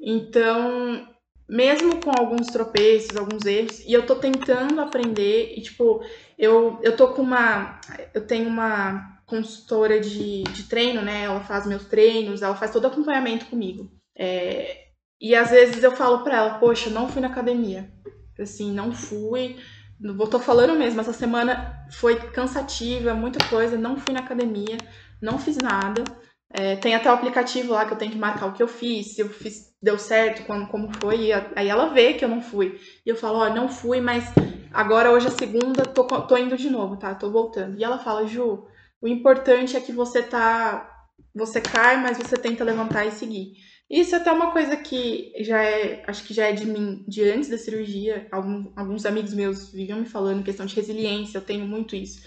Então 0.00 1.08
mesmo 1.48 2.00
com 2.00 2.10
alguns 2.10 2.48
tropeços, 2.48 3.16
alguns 3.16 3.44
erros, 3.44 3.80
e 3.80 3.92
eu 3.92 4.04
tô 4.04 4.16
tentando 4.16 4.80
aprender, 4.80 5.54
e 5.56 5.62
tipo, 5.62 6.02
eu, 6.38 6.78
eu 6.82 6.96
tô 6.96 7.08
com 7.08 7.22
uma. 7.22 7.80
Eu 8.12 8.26
tenho 8.26 8.48
uma 8.48 9.20
consultora 9.26 10.00
de, 10.00 10.44
de 10.44 10.62
treino, 10.64 11.02
né? 11.02 11.24
Ela 11.24 11.40
faz 11.40 11.66
meus 11.66 11.84
treinos, 11.84 12.42
ela 12.42 12.54
faz 12.54 12.70
todo 12.72 12.86
acompanhamento 12.86 13.46
comigo. 13.46 13.90
É, 14.16 14.86
e 15.20 15.34
às 15.34 15.50
vezes 15.50 15.82
eu 15.82 15.92
falo 15.92 16.22
pra 16.22 16.36
ela, 16.36 16.58
poxa, 16.58 16.90
não 16.90 17.08
fui 17.08 17.20
na 17.20 17.28
academia. 17.28 17.90
Assim, 18.38 18.72
não 18.72 18.92
fui. 18.92 19.56
Vou 19.98 20.28
tô 20.28 20.38
falando 20.38 20.78
mesmo, 20.78 21.00
essa 21.00 21.12
semana 21.12 21.86
foi 21.90 22.16
cansativa, 22.16 23.14
muita 23.14 23.42
coisa, 23.48 23.78
não 23.78 23.96
fui 23.96 24.12
na 24.12 24.20
academia, 24.20 24.76
não 25.22 25.38
fiz 25.38 25.56
nada. 25.56 26.04
É, 26.50 26.76
tem 26.76 26.94
até 26.94 27.10
o 27.10 27.14
aplicativo 27.14 27.72
lá 27.72 27.84
que 27.84 27.92
eu 27.92 27.98
tenho 27.98 28.12
que 28.12 28.18
marcar 28.18 28.46
o 28.46 28.52
que 28.52 28.62
eu 28.62 28.68
fiz, 28.68 29.14
se 29.14 29.20
eu 29.20 29.28
fiz, 29.28 29.74
deu 29.82 29.98
certo, 29.98 30.46
como, 30.46 30.66
como 30.68 30.92
foi, 30.92 31.26
e 31.26 31.32
aí 31.32 31.68
ela 31.68 31.92
vê 31.92 32.14
que 32.14 32.24
eu 32.24 32.28
não 32.28 32.40
fui. 32.40 32.78
E 33.04 33.08
eu 33.10 33.16
falo, 33.16 33.38
ó, 33.38 33.50
não 33.50 33.68
fui, 33.68 34.00
mas 34.00 34.32
Agora, 34.76 35.10
hoje 35.10 35.28
é 35.28 35.30
segunda, 35.30 35.86
tô, 35.86 36.04
tô 36.04 36.36
indo 36.36 36.54
de 36.56 36.68
novo, 36.68 36.98
tá? 36.98 37.14
Tô 37.14 37.30
voltando. 37.30 37.78
E 37.78 37.84
ela 37.84 37.98
fala, 37.98 38.26
Ju, 38.26 38.66
o 39.00 39.08
importante 39.08 39.74
é 39.74 39.80
que 39.80 39.90
você 39.90 40.22
tá. 40.22 40.92
Você 41.34 41.62
cai, 41.62 41.96
mas 42.02 42.18
você 42.18 42.36
tenta 42.36 42.62
levantar 42.62 43.06
e 43.06 43.10
seguir. 43.10 43.54
Isso 43.88 44.14
é 44.14 44.18
até 44.18 44.30
uma 44.32 44.52
coisa 44.52 44.76
que 44.76 45.32
já 45.40 45.62
é, 45.62 46.02
acho 46.06 46.24
que 46.24 46.34
já 46.34 46.46
é 46.48 46.52
de 46.52 46.66
mim, 46.66 47.04
de 47.08 47.22
antes 47.24 47.48
da 47.48 47.56
cirurgia. 47.56 48.28
Algum, 48.30 48.70
alguns 48.76 49.06
amigos 49.06 49.32
meus 49.32 49.70
viviam 49.72 50.00
me 50.00 50.06
falando 50.06 50.44
questão 50.44 50.66
de 50.66 50.74
resiliência, 50.74 51.38
eu 51.38 51.42
tenho 51.42 51.66
muito 51.66 51.96
isso. 51.96 52.20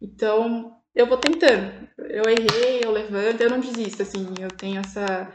Então, 0.00 0.76
eu 0.94 1.06
vou 1.06 1.18
tentando. 1.18 1.88
Eu 1.98 2.24
errei, 2.28 2.80
eu 2.84 2.90
levanto, 2.90 3.40
eu 3.40 3.50
não 3.50 3.60
desisto, 3.60 4.02
assim, 4.02 4.26
eu 4.40 4.48
tenho 4.48 4.80
essa 4.80 5.32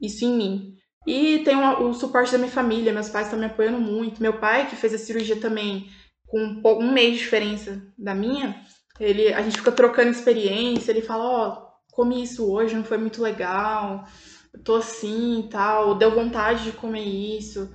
isso 0.00 0.24
em 0.24 0.32
mim. 0.36 0.74
E 1.06 1.38
tem 1.40 1.56
o 1.56 1.92
suporte 1.94 2.32
da 2.32 2.38
minha 2.38 2.50
família, 2.50 2.92
meus 2.92 3.08
pais 3.08 3.26
estão 3.26 3.38
me 3.38 3.46
apoiando 3.46 3.78
muito. 3.78 4.22
Meu 4.22 4.34
pai, 4.34 4.68
que 4.68 4.76
fez 4.76 4.94
a 4.94 4.98
cirurgia 4.98 5.36
também 5.36 5.88
com 6.26 6.62
um 6.64 6.92
mês 6.92 7.14
de 7.14 7.18
diferença 7.18 7.82
da 7.98 8.14
minha, 8.14 8.62
ele, 9.00 9.32
a 9.32 9.42
gente 9.42 9.58
fica 9.58 9.72
trocando 9.72 10.10
experiência, 10.10 10.92
ele 10.92 11.02
fala, 11.02 11.24
ó, 11.24 11.48
oh, 11.48 11.94
comi 11.94 12.22
isso 12.22 12.48
hoje, 12.50 12.76
não 12.76 12.84
foi 12.84 12.98
muito 12.98 13.20
legal, 13.20 14.04
tô 14.62 14.76
assim 14.76 15.40
e 15.40 15.48
tal, 15.48 15.96
deu 15.96 16.10
vontade 16.10 16.64
de 16.64 16.72
comer 16.72 17.02
isso. 17.02 17.72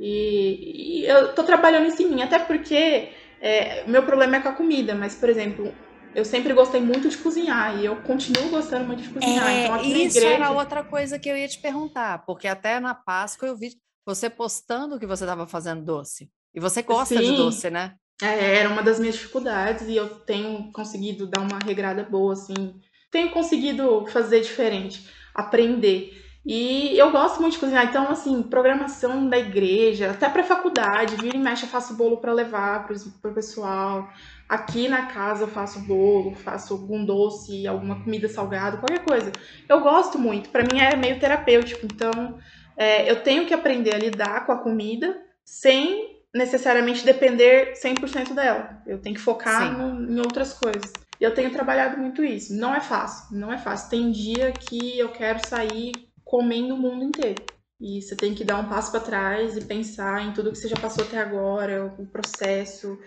E, 0.00 1.02
e 1.02 1.06
eu 1.06 1.34
tô 1.34 1.42
trabalhando 1.42 1.88
isso 1.88 2.02
em 2.02 2.08
mim, 2.08 2.22
até 2.22 2.38
porque 2.38 3.10
é, 3.40 3.84
meu 3.86 4.04
problema 4.04 4.36
é 4.36 4.40
com 4.40 4.48
a 4.48 4.54
comida, 4.54 4.94
mas, 4.94 5.14
por 5.14 5.28
exemplo, 5.28 5.72
eu 6.18 6.24
sempre 6.24 6.52
gostei 6.52 6.80
muito 6.80 7.08
de 7.08 7.16
cozinhar 7.16 7.78
e 7.78 7.86
eu 7.86 7.96
continuo 8.02 8.50
gostando 8.50 8.86
muito 8.86 9.02
de 9.02 9.08
cozinhar. 9.08 9.48
É, 9.48 9.64
então, 9.64 9.80
isso 9.82 10.18
igreja... 10.18 10.34
era 10.34 10.50
outra 10.50 10.82
coisa 10.82 11.16
que 11.16 11.28
eu 11.28 11.36
ia 11.36 11.46
te 11.46 11.60
perguntar, 11.60 12.24
porque 12.26 12.48
até 12.48 12.80
na 12.80 12.92
Páscoa 12.92 13.46
eu 13.46 13.56
vi 13.56 13.70
você 14.04 14.28
postando 14.28 14.98
que 14.98 15.06
você 15.06 15.22
estava 15.22 15.46
fazendo 15.46 15.84
doce. 15.84 16.28
E 16.52 16.58
você 16.58 16.82
gosta 16.82 17.16
Sim. 17.16 17.22
de 17.22 17.36
doce, 17.36 17.70
né? 17.70 17.94
É, 18.20 18.56
era 18.56 18.68
uma 18.68 18.82
das 18.82 18.98
minhas 18.98 19.14
dificuldades 19.14 19.86
e 19.86 19.94
eu 19.94 20.08
tenho 20.08 20.72
conseguido 20.72 21.24
dar 21.26 21.40
uma 21.40 21.60
regrada 21.64 22.02
boa, 22.02 22.32
assim. 22.32 22.74
Tenho 23.12 23.30
conseguido 23.30 24.04
fazer 24.08 24.40
diferente, 24.40 25.08
aprender. 25.32 26.12
E 26.46 26.96
eu 26.96 27.10
gosto 27.10 27.40
muito 27.40 27.54
de 27.54 27.58
cozinhar, 27.58 27.84
então, 27.84 28.08
assim, 28.08 28.42
programação 28.42 29.28
da 29.28 29.38
igreja, 29.38 30.10
até 30.10 30.28
para 30.28 30.42
faculdade, 30.42 31.16
vira 31.16 31.36
e 31.36 31.40
mexe, 31.40 31.64
eu 31.64 31.68
faço 31.68 31.94
bolo 31.94 32.18
para 32.18 32.32
levar 32.32 32.86
para 32.86 33.30
o 33.30 33.34
pessoal. 33.34 34.08
Aqui 34.48 34.88
na 34.88 35.06
casa 35.06 35.44
eu 35.44 35.48
faço 35.48 35.80
bolo, 35.80 36.34
faço 36.34 36.72
algum 36.72 37.04
doce, 37.04 37.66
alguma 37.66 38.02
comida 38.02 38.28
salgada, 38.28 38.78
qualquer 38.78 39.04
coisa. 39.04 39.30
Eu 39.68 39.80
gosto 39.80 40.18
muito, 40.18 40.48
para 40.48 40.62
mim 40.62 40.80
é 40.80 40.96
meio 40.96 41.20
terapêutico, 41.20 41.84
então 41.84 42.38
é, 42.76 43.10
eu 43.10 43.22
tenho 43.22 43.44
que 43.44 43.52
aprender 43.52 43.94
a 43.94 43.98
lidar 43.98 44.46
com 44.46 44.52
a 44.52 44.58
comida 44.58 45.20
sem 45.44 46.18
necessariamente 46.34 47.04
depender 47.04 47.74
100% 47.74 48.32
dela. 48.32 48.82
Eu 48.86 48.98
tenho 48.98 49.16
que 49.16 49.20
focar 49.20 49.76
no, 49.76 50.10
em 50.10 50.18
outras 50.18 50.54
coisas. 50.54 50.92
E 51.20 51.24
eu 51.24 51.34
tenho 51.34 51.50
trabalhado 51.50 51.98
muito 51.98 52.24
isso. 52.24 52.54
Não 52.54 52.74
é 52.74 52.80
fácil, 52.80 53.36
não 53.36 53.52
é 53.52 53.58
fácil. 53.58 53.90
Tem 53.90 54.10
dia 54.10 54.52
que 54.52 54.98
eu 54.98 55.08
quero 55.08 55.46
sair 55.46 55.92
comendo 56.28 56.74
o 56.74 56.78
mundo 56.78 57.04
inteiro. 57.04 57.42
E 57.80 58.02
você 58.02 58.14
tem 58.14 58.34
que 58.34 58.44
dar 58.44 58.58
um 58.58 58.68
passo 58.68 58.90
para 58.90 59.00
trás 59.00 59.56
e 59.56 59.64
pensar 59.64 60.22
em 60.26 60.32
tudo 60.32 60.52
que 60.52 60.58
você 60.58 60.68
já 60.68 60.76
passou 60.76 61.04
até 61.04 61.18
agora, 61.18 61.94
o 61.98 62.06
processo, 62.06 62.98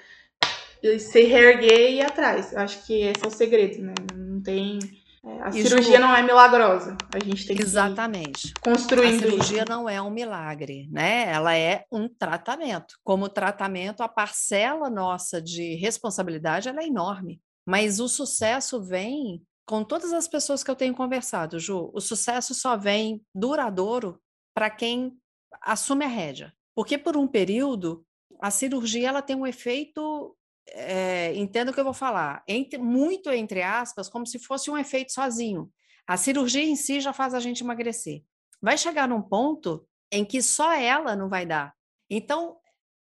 e 0.82 0.98
se 0.98 1.24
reerguer 1.24 1.92
e 1.92 1.96
ir 1.98 2.02
atrás. 2.02 2.56
Acho 2.56 2.84
que 2.86 2.94
esse 3.02 3.24
é 3.24 3.28
o 3.28 3.32
segredo, 3.32 3.84
né? 3.84 3.94
Não 4.16 4.42
tem. 4.42 4.80
É, 5.24 5.42
a 5.44 5.52
cirurgia 5.52 6.00
não 6.00 6.16
é 6.16 6.24
milagrosa. 6.24 6.98
A 7.14 7.20
gente 7.24 7.46
tem 7.46 7.60
Exatamente. 7.60 8.54
que 8.54 8.62
construindo. 8.62 9.26
A 9.26 9.30
cirurgia 9.30 9.64
isso. 9.64 9.70
não 9.72 9.88
é 9.88 10.02
um 10.02 10.10
milagre, 10.10 10.88
né? 10.90 11.32
Ela 11.32 11.56
é 11.56 11.86
um 11.92 12.08
tratamento. 12.08 12.96
Como 13.04 13.30
tratamento, 13.30 14.02
a 14.02 14.08
parcela 14.08 14.90
nossa 14.90 15.40
de 15.40 15.76
responsabilidade 15.76 16.70
é 16.70 16.88
enorme. 16.88 17.40
Mas 17.68 18.00
o 18.00 18.08
sucesso 18.08 18.82
vem 18.82 19.44
com 19.72 19.86
todas 19.86 20.12
as 20.12 20.28
pessoas 20.28 20.66
que 20.66 20.70
eu 20.70 20.76
tenho 20.76 20.94
conversado, 20.94 21.58
Ju. 21.58 21.92
O 21.94 22.02
sucesso 22.02 22.54
só 22.54 22.76
vem 22.76 23.26
duradouro 23.34 24.22
para 24.54 24.70
quem 24.70 25.18
assume 25.62 26.04
a 26.04 26.10
rédea. 26.10 26.54
Porque 26.76 26.98
por 26.98 27.16
um 27.16 27.26
período 27.26 28.06
a 28.42 28.52
cirurgia 28.52 29.08
ela 29.08 29.22
tem 29.22 29.34
um 29.34 29.48
efeito 29.48 30.36
é, 30.72 31.34
entendo 31.36 31.70
o 31.70 31.74
que 31.74 31.80
eu 31.80 31.86
vou 31.86 31.94
falar, 31.94 32.44
entre, 32.50 32.78
muito 32.80 33.30
entre 33.32 33.62
aspas, 33.62 34.10
como 34.10 34.28
se 34.28 34.40
fosse 34.40 34.70
um 34.70 34.78
efeito 34.78 35.14
sozinho. 35.14 35.72
A 36.06 36.18
cirurgia 36.18 36.66
em 36.66 36.76
si 36.76 37.00
já 37.00 37.14
faz 37.14 37.34
a 37.34 37.40
gente 37.40 37.64
emagrecer. 37.64 38.24
Vai 38.62 38.78
chegar 38.78 39.08
num 39.08 39.22
ponto 39.22 39.88
em 40.12 40.26
que 40.26 40.42
só 40.42 40.74
ela 40.74 41.16
não 41.16 41.30
vai 41.30 41.46
dar. 41.46 41.74
Então, 42.10 42.58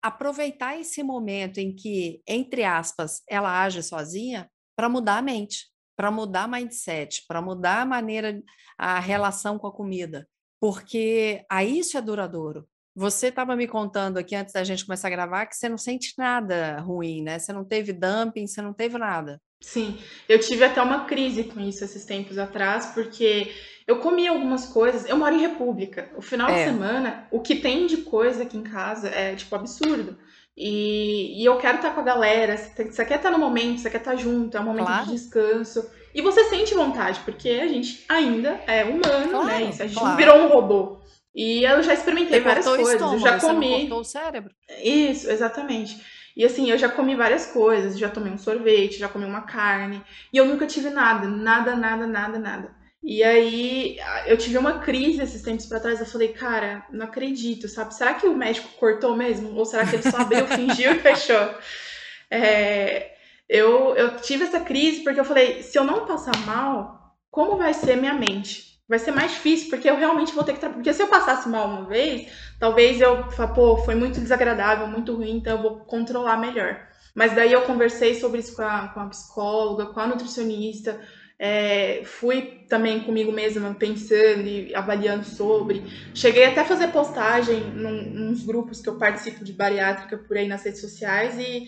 aproveitar 0.04 0.78
esse 0.78 1.02
momento 1.02 1.60
em 1.60 1.74
que, 1.74 2.22
entre 2.28 2.66
aspas, 2.66 3.22
ela 3.26 3.64
age 3.64 3.82
sozinha 3.82 4.52
para 4.76 4.90
mudar 4.90 5.20
a 5.20 5.22
mente, 5.22 5.77
para 5.98 6.12
mudar 6.12 6.48
mindset, 6.48 7.26
para 7.28 7.42
mudar 7.42 7.82
a 7.82 7.86
maneira, 7.86 8.42
a 8.78 9.00
relação 9.00 9.58
com 9.58 9.66
a 9.66 9.74
comida. 9.74 10.28
Porque 10.62 11.44
aí 11.50 11.80
isso 11.80 11.98
é 11.98 12.02
duradouro. 12.02 12.68
Você 12.96 13.28
estava 13.28 13.56
me 13.56 13.68
contando 13.68 14.18
aqui 14.18 14.36
antes 14.36 14.54
da 14.54 14.64
gente 14.64 14.86
começar 14.86 15.08
a 15.08 15.12
gravar 15.12 15.46
que 15.46 15.56
você 15.56 15.68
não 15.68 15.78
sente 15.78 16.14
nada 16.18 16.80
ruim, 16.80 17.22
né? 17.22 17.38
Você 17.38 17.52
não 17.52 17.66
teve 17.66 17.94
dumping, 17.94 18.48
você 18.48 18.62
não 18.62 18.74
teve 18.74 18.98
nada. 18.98 19.42
Sim, 19.62 20.00
eu 20.30 20.40
tive 20.40 20.64
até 20.64 20.82
uma 20.82 21.06
crise 21.06 21.44
com 21.44 21.60
isso 21.60 21.84
esses 21.84 22.06
tempos 22.06 22.38
atrás, 22.38 22.88
porque 22.88 23.52
eu 23.88 24.00
comi 24.00 24.28
algumas 24.28 24.68
coisas. 24.68 25.06
Eu 25.06 25.18
moro 25.18 25.34
em 25.34 25.42
República. 25.42 26.12
O 26.16 26.22
final 26.22 26.50
é. 26.50 26.64
de 26.64 26.72
semana, 26.72 27.28
o 27.32 27.40
que 27.40 27.56
tem 27.56 27.88
de 27.88 27.98
coisa 27.98 28.44
aqui 28.44 28.58
em 28.58 28.64
casa 28.64 29.10
é, 29.10 29.36
tipo, 29.36 29.56
absurdo. 29.56 30.18
E, 30.58 31.40
e 31.40 31.46
eu 31.46 31.58
quero 31.58 31.78
estar 31.78 31.94
com 31.94 32.00
a 32.00 32.04
galera. 32.04 32.58
Você 32.58 33.06
quer 33.06 33.18
estar 33.18 33.30
no 33.30 33.38
momento, 33.38 33.80
você 33.80 33.92
quer 33.92 34.00
estar 34.00 34.16
junto, 34.16 34.58
é 34.58 34.60
um 34.60 34.64
momento 34.64 34.88
claro. 34.88 35.06
de 35.06 35.12
descanso. 35.12 35.88
E 36.16 36.22
você 36.22 36.46
sente 36.46 36.74
vontade, 36.74 37.20
porque 37.24 37.50
a 37.50 37.68
gente 37.68 38.04
ainda 38.10 38.60
é 38.66 38.84
humano, 38.84 39.30
claro, 39.30 39.46
né? 39.46 39.64
Isso, 39.66 39.84
a 39.84 39.86
gente 39.86 40.00
claro. 40.00 40.10
não 40.10 40.18
virou 40.18 40.38
um 40.38 40.48
robô. 40.48 40.98
E 41.36 41.64
eu 41.64 41.84
já 41.84 41.94
experimentei 41.94 42.40
várias 42.40 42.66
coisas. 42.66 42.94
Estômago, 42.94 43.16
eu 43.18 43.20
já 43.20 43.40
comi. 43.40 43.88
Você 43.88 43.94
o 43.94 44.04
cérebro. 44.04 44.56
Isso, 44.84 45.30
exatamente. 45.30 46.02
E 46.36 46.44
assim, 46.44 46.70
eu 46.70 46.78
já 46.78 46.90
comi 46.90 47.16
várias 47.16 47.46
coisas, 47.48 47.98
já 47.98 48.10
tomei 48.10 48.34
um 48.34 48.38
sorvete, 48.38 48.98
já 48.98 49.08
comi 49.08 49.26
uma 49.26 49.42
carne, 49.42 50.02
e 50.34 50.38
eu 50.38 50.46
nunca 50.46 50.66
tive 50.66 50.90
nada, 50.90 51.28
nada, 51.28 51.76
nada, 51.76 52.08
nada, 52.08 52.40
nada. 52.40 52.76
E 53.04 53.24
aí 53.24 53.98
eu 54.26 54.38
tive 54.38 54.58
uma 54.58 54.80
crise 54.80 55.22
esses 55.22 55.42
tempos 55.42 55.66
para 55.66 55.80
trás, 55.80 56.00
eu 56.00 56.06
falei, 56.06 56.30
cara, 56.30 56.86
não 56.92 57.06
acredito, 57.06 57.68
sabe? 57.68 57.96
Será 57.96 58.16
que 58.16 58.28
o 58.28 58.36
médico 58.36 58.68
cortou 58.80 59.16
mesmo? 59.16 59.56
Ou 59.56 59.66
será 59.66 59.86
que 59.86 59.96
ele 59.96 60.12
só 60.12 60.18
abriu, 60.18 60.48
fingiu 60.48 60.94
e 60.94 61.00
fechou? 61.00 61.56
É, 62.30 63.12
eu, 63.48 63.96
eu 63.96 64.18
tive 64.18 64.44
essa 64.44 64.60
crise 64.60 65.04
porque 65.04 65.20
eu 65.20 65.26
falei, 65.26 65.64
se 65.64 65.78
eu 65.78 65.84
não 65.84 66.06
passar 66.06 66.38
mal, 66.46 67.16
como 67.32 67.56
vai 67.56 67.74
ser 67.74 67.96
minha 67.96 68.14
mente? 68.14 68.68
vai 68.88 69.00
ser 69.00 69.12
mais 69.12 69.32
difícil, 69.32 69.70
porque 69.70 69.90
eu 69.90 69.98
realmente 69.98 70.34
vou 70.34 70.44
ter 70.44 70.54
que 70.54 70.60
trabalhar. 70.60 70.78
Porque 70.78 70.94
se 70.94 71.02
eu 71.02 71.08
passasse 71.08 71.50
mal 71.50 71.68
uma 71.68 71.86
vez, 71.86 72.32
talvez 72.60 73.02
eu 73.02 73.30
fale, 73.32 73.54
pô, 73.54 73.78
foi 73.78 73.96
muito 73.96 74.20
desagradável, 74.20 74.88
muito 74.88 75.14
ruim, 75.16 75.38
então 75.38 75.58
eu 75.58 75.62
vou 75.62 75.80
controlar 75.80 76.38
melhor. 76.38 76.80
Mas 77.14 77.34
daí 77.34 77.52
eu 77.52 77.64
conversei 77.64 78.16
sobre 78.16 78.40
isso 78.40 78.56
com 78.56 78.62
a, 78.62 78.88
com 78.90 79.00
a 79.02 79.10
psicóloga, 79.10 79.88
com 79.88 80.00
a 80.00 80.08
nutricionista, 80.08 81.02
é, 81.40 82.02
fui 82.04 82.66
também 82.68 83.02
comigo 83.02 83.32
mesma 83.32 83.74
pensando 83.74 84.48
e 84.48 84.74
avaliando 84.74 85.24
sobre. 85.24 85.84
Cheguei 86.14 86.46
até 86.46 86.62
a 86.62 86.66
fazer 86.66 86.88
postagem 86.88 87.60
num, 87.76 88.04
nos 88.30 88.44
grupos 88.44 88.82
que 88.82 88.90
eu 88.90 88.98
participo 88.98 89.44
de 89.44 89.54
bariátrica 89.54 90.18
por 90.18 90.36
aí 90.36 90.48
nas 90.48 90.64
redes 90.64 90.82
sociais 90.82 91.38
e 91.38 91.68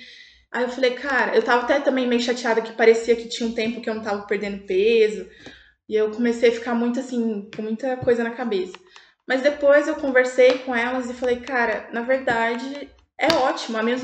aí 0.52 0.64
eu 0.64 0.70
falei, 0.70 0.92
cara, 0.92 1.36
eu 1.36 1.44
tava 1.44 1.64
até 1.64 1.80
também 1.80 2.08
meio 2.08 2.22
chateada 2.22 2.62
que 2.62 2.74
parecia 2.74 3.16
que 3.16 3.28
tinha 3.28 3.48
um 3.48 3.54
tempo 3.54 3.82
que 3.82 3.90
eu 3.90 3.94
não 3.94 4.02
tava 4.02 4.24
perdendo 4.24 4.66
peso. 4.66 5.28
E 5.88 5.96
eu 5.96 6.12
comecei 6.12 6.50
a 6.50 6.54
ficar 6.54 6.76
muito 6.76 7.00
assim, 7.00 7.50
com 7.56 7.64
muita 7.64 7.98
coisa 7.98 8.24
na 8.24 8.32
cabeça. 8.32 8.74
Mas 9.28 9.42
depois 9.42 9.88
eu 9.88 9.96
conversei 9.96 10.60
com 10.60 10.76
elas 10.76 11.10
e 11.10 11.14
falei, 11.14 11.38
cara, 11.38 11.90
na 11.92 12.02
verdade 12.02 12.90
é 13.20 13.34
ótimo. 13.34 13.78
A 13.78 13.84
minha, 13.84 13.98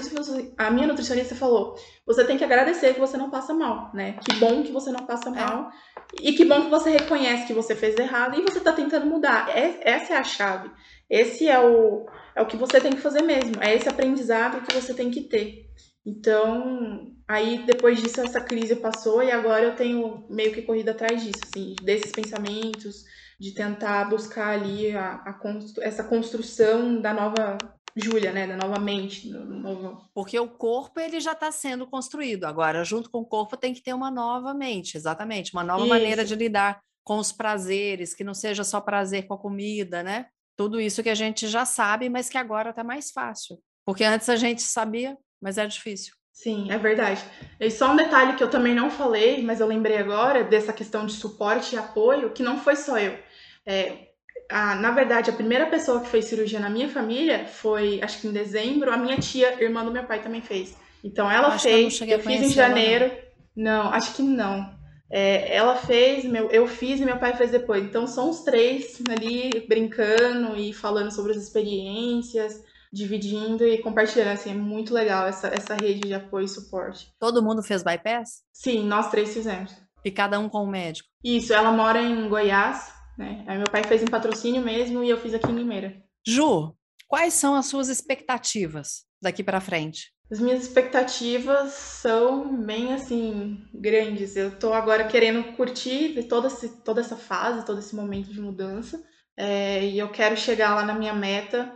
a 0.57 0.69
minha 0.69 0.87
nutricionista 0.87 1.33
falou: 1.33 1.75
você 2.05 2.25
tem 2.25 2.37
que 2.37 2.43
agradecer 2.43 2.93
que 2.93 2.99
você 2.99 3.15
não 3.15 3.29
passa 3.29 3.53
mal, 3.53 3.89
né? 3.93 4.17
Que 4.23 4.35
bom 4.35 4.61
que 4.61 4.73
você 4.73 4.91
não 4.91 5.05
passa 5.05 5.29
é. 5.29 5.31
mal. 5.31 5.69
É. 5.69 5.95
E 6.21 6.33
que 6.33 6.43
bom 6.43 6.63
que 6.63 6.69
você 6.69 6.89
reconhece 6.89 7.47
que 7.47 7.53
você 7.53 7.73
fez 7.73 7.97
errado 7.97 8.37
e 8.37 8.43
você 8.43 8.59
tá 8.59 8.73
tentando 8.73 9.05
mudar. 9.05 9.49
É, 9.49 9.79
essa 9.81 10.13
é 10.13 10.17
a 10.17 10.23
chave. 10.23 10.69
Esse 11.09 11.47
é 11.47 11.57
o, 11.57 12.05
é 12.35 12.41
o 12.41 12.45
que 12.45 12.57
você 12.57 12.81
tem 12.81 12.91
que 12.91 13.01
fazer 13.01 13.21
mesmo. 13.21 13.53
É 13.61 13.73
esse 13.73 13.87
aprendizado 13.87 14.61
que 14.61 14.73
você 14.73 14.93
tem 14.93 15.09
que 15.09 15.21
ter. 15.21 15.65
Então, 16.05 17.15
aí 17.27 17.65
depois 17.65 18.01
disso 18.01 18.21
essa 18.21 18.41
crise 18.41 18.75
passou 18.75 19.23
e 19.23 19.31
agora 19.31 19.63
eu 19.63 19.75
tenho 19.75 20.25
meio 20.29 20.53
que 20.53 20.61
corrido 20.61 20.89
atrás 20.89 21.23
disso, 21.23 21.41
assim, 21.43 21.75
desses 21.81 22.11
pensamentos, 22.11 23.03
de 23.39 23.53
tentar 23.53 24.05
buscar 24.09 24.49
ali 24.49 24.95
a, 24.95 25.15
a 25.25 25.33
constru 25.33 25.83
essa 25.83 26.03
construção 26.03 27.01
da 27.01 27.13
nova 27.13 27.57
Júlia, 27.95 28.31
né, 28.31 28.45
da 28.45 28.57
nova 28.57 28.77
mente, 28.79 29.29
do 29.29 29.45
novo... 29.45 30.09
Porque 30.13 30.37
o 30.37 30.49
corpo 30.49 30.99
ele 30.99 31.19
já 31.19 31.31
está 31.31 31.51
sendo 31.51 31.87
construído. 31.87 32.43
Agora, 32.43 32.83
junto 32.83 33.09
com 33.09 33.19
o 33.19 33.25
corpo 33.25 33.55
tem 33.55 33.73
que 33.73 33.81
ter 33.81 33.93
uma 33.93 34.11
nova 34.11 34.53
mente, 34.53 34.97
exatamente, 34.97 35.53
uma 35.53 35.63
nova 35.63 35.85
isso. 35.85 35.89
maneira 35.89 36.25
de 36.25 36.35
lidar 36.35 36.81
com 37.03 37.17
os 37.17 37.31
prazeres, 37.31 38.13
que 38.13 38.23
não 38.23 38.33
seja 38.33 38.63
só 38.63 38.81
prazer 38.81 39.27
com 39.27 39.33
a 39.33 39.37
comida, 39.37 40.03
né? 40.03 40.27
Tudo 40.57 40.81
isso 40.81 41.03
que 41.03 41.09
a 41.09 41.15
gente 41.15 41.47
já 41.47 41.65
sabe, 41.65 42.09
mas 42.09 42.29
que 42.29 42.37
agora 42.37 42.71
está 42.71 42.83
mais 42.83 43.11
fácil. 43.11 43.57
Porque 43.85 44.03
antes 44.03 44.27
a 44.27 44.35
gente 44.35 44.61
sabia 44.63 45.17
mas 45.41 45.59
é 45.59 45.67
difícil. 45.67 46.13
Sim, 46.33 46.71
é 46.71 46.77
verdade. 46.77 47.23
E 47.59 47.69
só 47.69 47.91
um 47.91 47.95
detalhe 47.95 48.35
que 48.35 48.43
eu 48.43 48.49
também 48.49 48.73
não 48.73 48.89
falei, 48.89 49.43
mas 49.43 49.61
eu 49.61 49.67
lembrei 49.67 49.97
agora 49.97 50.43
dessa 50.43 50.73
questão 50.73 51.05
de 51.05 51.13
suporte 51.13 51.75
e 51.75 51.77
apoio, 51.77 52.31
que 52.31 52.41
não 52.41 52.57
foi 52.57 52.75
só 52.75 52.97
eu. 52.97 53.17
É, 53.65 54.09
a, 54.49 54.75
na 54.75 54.91
verdade, 54.91 55.29
a 55.29 55.33
primeira 55.33 55.65
pessoa 55.67 56.01
que 56.01 56.07
fez 56.07 56.25
cirurgia 56.25 56.59
na 56.59 56.69
minha 56.69 56.89
família 56.89 57.45
foi, 57.45 58.01
acho 58.01 58.21
que 58.21 58.27
em 58.27 58.31
dezembro, 58.31 58.91
a 58.91 58.97
minha 58.97 59.17
tia, 59.17 59.61
irmã 59.61 59.83
do 59.83 59.91
meu 59.91 60.03
pai, 60.03 60.21
também 60.21 60.41
fez. 60.41 60.75
Então 61.03 61.29
ela 61.29 61.49
acho 61.49 61.63
fez, 61.63 62.01
eu, 62.01 62.07
eu 62.07 62.19
fiz 62.19 62.41
em 62.41 62.49
janeiro. 62.49 63.11
Não. 63.55 63.83
não, 63.85 63.93
acho 63.93 64.13
que 64.15 64.23
não. 64.23 64.73
É, 65.09 65.55
ela 65.55 65.75
fez, 65.75 66.25
meu, 66.25 66.49
eu 66.49 66.67
fiz 66.67 66.99
e 66.99 67.05
meu 67.05 67.17
pai 67.17 67.35
fez 67.35 67.51
depois. 67.51 67.83
Então 67.83 68.07
são 68.07 68.29
os 68.29 68.41
três 68.41 69.01
ali 69.09 69.65
brincando 69.67 70.57
e 70.57 70.73
falando 70.73 71.11
sobre 71.11 71.31
as 71.31 71.37
experiências, 71.37 72.63
dividindo 72.91 73.65
e 73.65 73.77
compartilhando. 73.77 74.29
Assim, 74.29 74.51
é 74.51 74.55
muito 74.55 74.93
legal 74.93 75.27
essa, 75.27 75.47
essa 75.47 75.75
rede 75.75 76.01
de 76.01 76.13
apoio 76.13 76.45
e 76.45 76.49
suporte. 76.49 77.13
Todo 77.19 77.43
mundo 77.43 77.61
fez 77.61 77.83
bypass? 77.83 78.43
Sim, 78.51 78.85
nós 78.87 79.11
três 79.11 79.33
fizemos. 79.33 79.75
E 80.03 80.11
cada 80.11 80.39
um 80.39 80.49
com 80.49 80.63
um 80.63 80.69
médico? 80.69 81.09
Isso, 81.23 81.53
ela 81.53 81.71
mora 81.71 82.01
em 82.01 82.29
Goiás, 82.29 82.93
né? 83.17 83.43
Aí 83.47 83.57
meu 83.57 83.69
pai 83.69 83.83
fez 83.83 84.01
em 84.01 84.07
patrocínio 84.07 84.61
mesmo 84.61 85.03
e 85.03 85.09
eu 85.09 85.19
fiz 85.19 85.33
aqui 85.33 85.51
em 85.51 85.55
Limeira. 85.55 86.01
Ju, 86.25 86.75
quais 87.07 87.33
são 87.33 87.55
as 87.55 87.65
suas 87.67 87.89
expectativas 87.89 89.05
daqui 89.21 89.43
para 89.43 89.61
frente? 89.61 90.13
As 90.31 90.39
minhas 90.39 90.63
expectativas 90.63 91.73
são 91.73 92.65
bem 92.65 92.93
assim 92.93 93.63
grandes. 93.73 94.35
Eu 94.35 94.57
tô 94.57 94.73
agora 94.73 95.07
querendo 95.07 95.55
curtir 95.55 96.23
toda, 96.27 96.47
esse, 96.47 96.81
toda 96.81 97.01
essa 97.01 97.15
fase, 97.15 97.65
todo 97.65 97.79
esse 97.79 97.95
momento 97.95 98.33
de 98.33 98.41
mudança. 98.41 99.03
É, 99.37 99.85
e 99.85 99.99
eu 99.99 100.09
quero 100.09 100.35
chegar 100.35 100.75
lá 100.75 100.83
na 100.83 100.95
minha 100.95 101.13
meta 101.13 101.71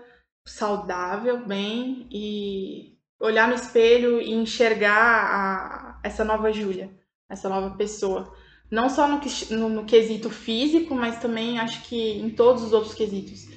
saudável, 0.46 1.46
bem, 1.46 2.08
e 2.12 2.98
olhar 3.20 3.48
no 3.48 3.54
espelho 3.54 4.20
e 4.20 4.32
enxergar 4.32 4.98
a, 4.98 6.00
essa 6.04 6.24
nova 6.24 6.52
Júlia, 6.52 6.90
essa 7.30 7.50
nova 7.50 7.76
pessoa 7.76 8.34
não 8.72 8.90
só 8.90 9.08
no, 9.08 9.20
no, 9.52 9.70
no, 9.70 9.86
quesito 9.86 10.30
físico, 10.30 10.94
mas 10.94 11.20
também 11.20 11.60
acho 11.60 11.82
que 11.84 12.20
em 12.20 12.30
todos 12.30 12.64
os 12.64 12.74
outros 12.74 12.94
quesitos. 12.94 13.48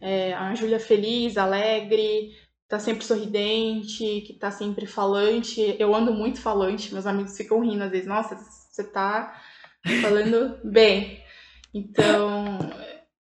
É, 0.00 0.32
a 0.32 0.54
Júlia 0.54 0.78
feliz, 0.78 1.36
alegre, 1.36 2.30
tá 2.68 2.78
sempre 2.78 3.04
sorridente, 3.04 4.22
que 4.26 4.34
tá 4.38 4.50
sempre 4.50 4.86
falante. 4.86 5.76
Eu 5.78 5.94
ando 5.94 6.12
muito 6.12 6.40
falante, 6.40 6.92
meus 6.92 7.06
amigos 7.06 7.36
ficam 7.36 7.60
rindo 7.60 7.82
às 7.82 7.90
vezes. 7.90 8.06
Nossa, 8.06 8.36
você 8.36 8.84
tá 8.84 9.34
falando 10.00 10.58
bem. 10.64 11.20
Então, 11.74 12.58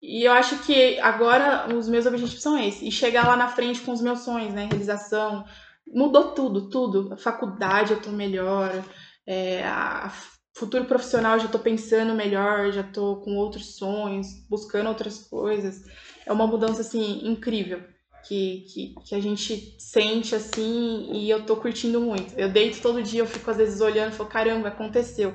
e 0.00 0.24
eu 0.24 0.33
acho 0.33 0.59
que 0.64 0.98
agora 1.00 1.74
os 1.74 1.88
meus 1.88 2.07
objetivos 2.07 2.42
são 2.42 2.59
esses. 2.59 2.83
E 2.83 2.90
chegar 2.90 3.26
lá 3.26 3.37
na 3.37 3.48
frente 3.48 3.81
com 3.81 3.92
os 3.92 4.00
meus 4.00 4.20
sonhos, 4.20 4.55
né? 4.55 4.66
Realização. 4.70 5.44
Mudou 5.87 6.33
tudo, 6.33 6.70
tudo. 6.70 7.12
A 7.12 7.16
faculdade 7.16 7.92
eu 7.92 8.00
tô 8.00 8.11
melhor. 8.11 8.85
É, 9.26 9.64
a 9.64 10.11
futuro 10.54 10.84
profissional 10.84 11.38
já 11.38 11.46
estou 11.46 11.60
pensando 11.60 12.14
melhor, 12.14 12.70
já 12.72 12.82
estou 12.82 13.16
com 13.16 13.36
outros 13.36 13.76
sonhos, 13.76 14.26
buscando 14.48 14.88
outras 14.88 15.18
coisas. 15.18 15.82
É 16.26 16.32
uma 16.32 16.46
mudança 16.46 16.82
assim 16.82 17.26
incrível 17.26 17.82
que, 18.22 18.64
que, 18.72 18.94
que 19.06 19.14
a 19.14 19.20
gente 19.20 19.74
sente 19.78 20.34
assim 20.34 21.10
e 21.12 21.28
eu 21.28 21.44
tô 21.44 21.56
curtindo 21.56 22.00
muito. 22.00 22.34
Eu 22.38 22.48
deito 22.48 22.80
todo 22.80 23.02
dia, 23.02 23.20
eu 23.20 23.26
fico 23.26 23.50
às 23.50 23.56
vezes 23.56 23.80
olhando 23.80 24.12
e 24.12 24.16
falo, 24.16 24.28
caramba, 24.28 24.68
aconteceu. 24.68 25.34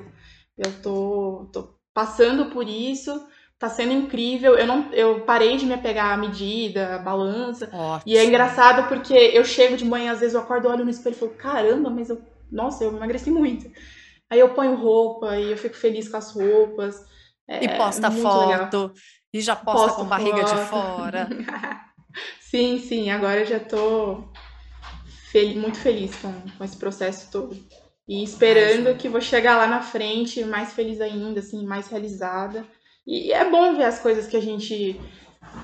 Eu 0.56 0.72
tô, 0.82 1.50
tô 1.52 1.74
passando 1.92 2.46
por 2.46 2.68
isso, 2.68 3.26
tá 3.58 3.68
sendo 3.68 3.92
incrível. 3.92 4.56
Eu 4.56 4.66
não 4.66 4.92
eu 4.92 5.20
parei 5.20 5.56
de 5.56 5.66
me 5.66 5.74
apegar 5.74 6.12
à 6.12 6.16
medida, 6.16 6.94
à 6.94 6.98
balança. 6.98 7.68
Ótimo. 7.72 8.02
E 8.06 8.16
é 8.16 8.24
engraçado 8.24 8.88
porque 8.88 9.14
eu 9.14 9.44
chego 9.44 9.76
de 9.76 9.84
manhã, 9.84 10.12
às 10.12 10.20
vezes 10.20 10.34
eu 10.34 10.40
acordo, 10.40 10.68
olho 10.68 10.84
no 10.84 10.90
espelho 10.90 11.14
e 11.14 11.18
falo, 11.18 11.32
caramba, 11.32 11.90
mas 11.90 12.08
eu, 12.08 12.20
nossa, 12.50 12.84
eu 12.84 12.96
emagreci 12.96 13.30
muito. 13.30 13.70
Aí 14.30 14.40
eu 14.40 14.54
ponho 14.54 14.74
roupa 14.74 15.36
e 15.36 15.50
eu 15.50 15.56
fico 15.56 15.76
feliz 15.76 16.08
com 16.08 16.16
as 16.16 16.32
roupas. 16.32 17.04
É, 17.48 17.64
e 17.64 17.68
posta 17.76 18.10
foto. 18.10 18.48
Legal. 18.48 18.92
E 19.32 19.40
já 19.40 19.56
posta 19.56 19.86
Posto 19.86 19.96
com 20.00 20.08
barriga 20.08 20.46
foto. 20.46 20.58
de 20.58 20.64
fora. 20.66 21.28
sim, 22.40 22.78
sim. 22.78 23.10
Agora 23.10 23.40
eu 23.40 23.46
já 23.46 23.60
tô 23.60 24.24
fel 25.30 25.54
muito 25.56 25.78
feliz 25.78 26.14
com, 26.16 26.32
com 26.56 26.64
esse 26.64 26.76
processo 26.76 27.30
todo. 27.30 27.56
E 28.06 28.24
esperando 28.24 28.96
que 28.96 29.08
vou 29.08 29.20
chegar 29.20 29.58
lá 29.58 29.66
na 29.66 29.82
frente 29.82 30.42
mais 30.44 30.72
feliz 30.72 31.00
ainda, 31.00 31.40
assim, 31.40 31.66
mais 31.66 31.88
realizada. 31.88 32.66
E 33.06 33.32
é 33.32 33.48
bom 33.50 33.76
ver 33.76 33.84
as 33.84 33.98
coisas 33.98 34.26
que 34.26 34.36
a 34.36 34.40
gente, 34.40 34.98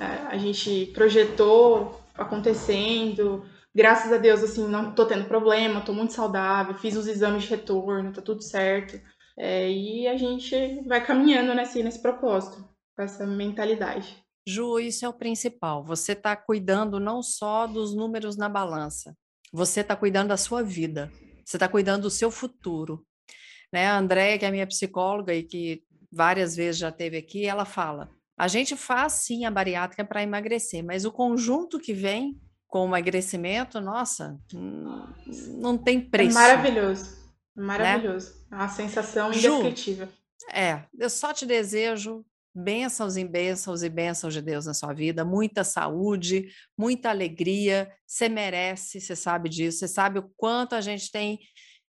é, 0.00 0.34
a 0.34 0.36
gente 0.36 0.90
projetou 0.94 1.98
acontecendo, 2.14 3.44
graças 3.74 4.12
a 4.12 4.16
Deus, 4.16 4.42
assim, 4.42 4.68
não 4.68 4.94
tô 4.94 5.06
tendo 5.06 5.26
problema, 5.26 5.80
tô 5.80 5.92
muito 5.92 6.12
saudável, 6.12 6.78
fiz 6.78 6.96
os 6.96 7.06
exames 7.06 7.42
de 7.42 7.50
retorno, 7.50 8.12
tá 8.12 8.22
tudo 8.22 8.42
certo. 8.42 9.00
É, 9.36 9.68
e 9.70 10.06
a 10.06 10.16
gente 10.16 10.82
vai 10.86 11.04
caminhando 11.04 11.54
nesse, 11.54 11.82
nesse 11.82 12.00
propósito, 12.00 12.64
com 12.96 13.02
essa 13.02 13.26
mentalidade. 13.26 14.16
Ju, 14.46 14.78
isso 14.78 15.04
é 15.04 15.08
o 15.08 15.12
principal. 15.12 15.82
Você 15.82 16.12
está 16.12 16.36
cuidando 16.36 17.00
não 17.00 17.22
só 17.22 17.66
dos 17.66 17.94
números 17.94 18.36
na 18.36 18.48
balança, 18.48 19.16
você 19.52 19.80
está 19.80 19.96
cuidando 19.96 20.28
da 20.28 20.36
sua 20.36 20.62
vida, 20.62 21.10
você 21.44 21.56
está 21.56 21.68
cuidando 21.68 22.02
do 22.02 22.10
seu 22.10 22.30
futuro. 22.30 23.04
Né? 23.72 23.86
A 23.86 23.98
Andréia, 23.98 24.38
que 24.38 24.44
é 24.44 24.50
minha 24.50 24.66
psicóloga 24.66 25.34
e 25.34 25.42
que 25.42 25.82
várias 26.12 26.54
vezes 26.54 26.78
já 26.78 26.92
teve 26.92 27.16
aqui, 27.16 27.46
ela 27.46 27.64
fala: 27.64 28.10
a 28.38 28.46
gente 28.46 28.76
faz 28.76 29.14
sim 29.14 29.44
a 29.44 29.50
bariátrica 29.50 30.04
para 30.04 30.22
emagrecer, 30.22 30.84
mas 30.84 31.04
o 31.04 31.12
conjunto 31.12 31.80
que 31.80 31.92
vem 31.92 32.40
com 32.74 32.82
o 32.82 32.88
emagrecimento, 32.88 33.80
nossa, 33.80 34.36
não 34.52 35.78
tem 35.78 35.98
é 35.98 36.10
preço. 36.10 36.36
É 36.36 36.40
maravilhoso. 36.40 37.16
Maravilhoso. 37.56 38.32
Né? 38.32 38.46
É 38.50 38.54
uma 38.56 38.68
sensação 38.68 39.32
indescritível. 39.32 40.06
Ju, 40.08 40.12
é, 40.52 40.82
eu 40.98 41.08
só 41.08 41.32
te 41.32 41.46
desejo 41.46 42.26
bênçãos 42.52 43.16
em 43.16 43.24
bênçãos 43.24 43.84
e 43.84 43.88
bênçãos 43.88 44.34
de 44.34 44.42
Deus 44.42 44.66
na 44.66 44.74
sua 44.74 44.92
vida, 44.92 45.24
muita 45.24 45.62
saúde, 45.62 46.48
muita 46.76 47.10
alegria. 47.10 47.92
Você 48.04 48.28
merece, 48.28 49.00
você 49.00 49.14
sabe 49.14 49.48
disso, 49.48 49.78
você 49.78 49.86
sabe 49.86 50.18
o 50.18 50.28
quanto 50.36 50.74
a 50.74 50.80
gente 50.80 51.12
tem 51.12 51.38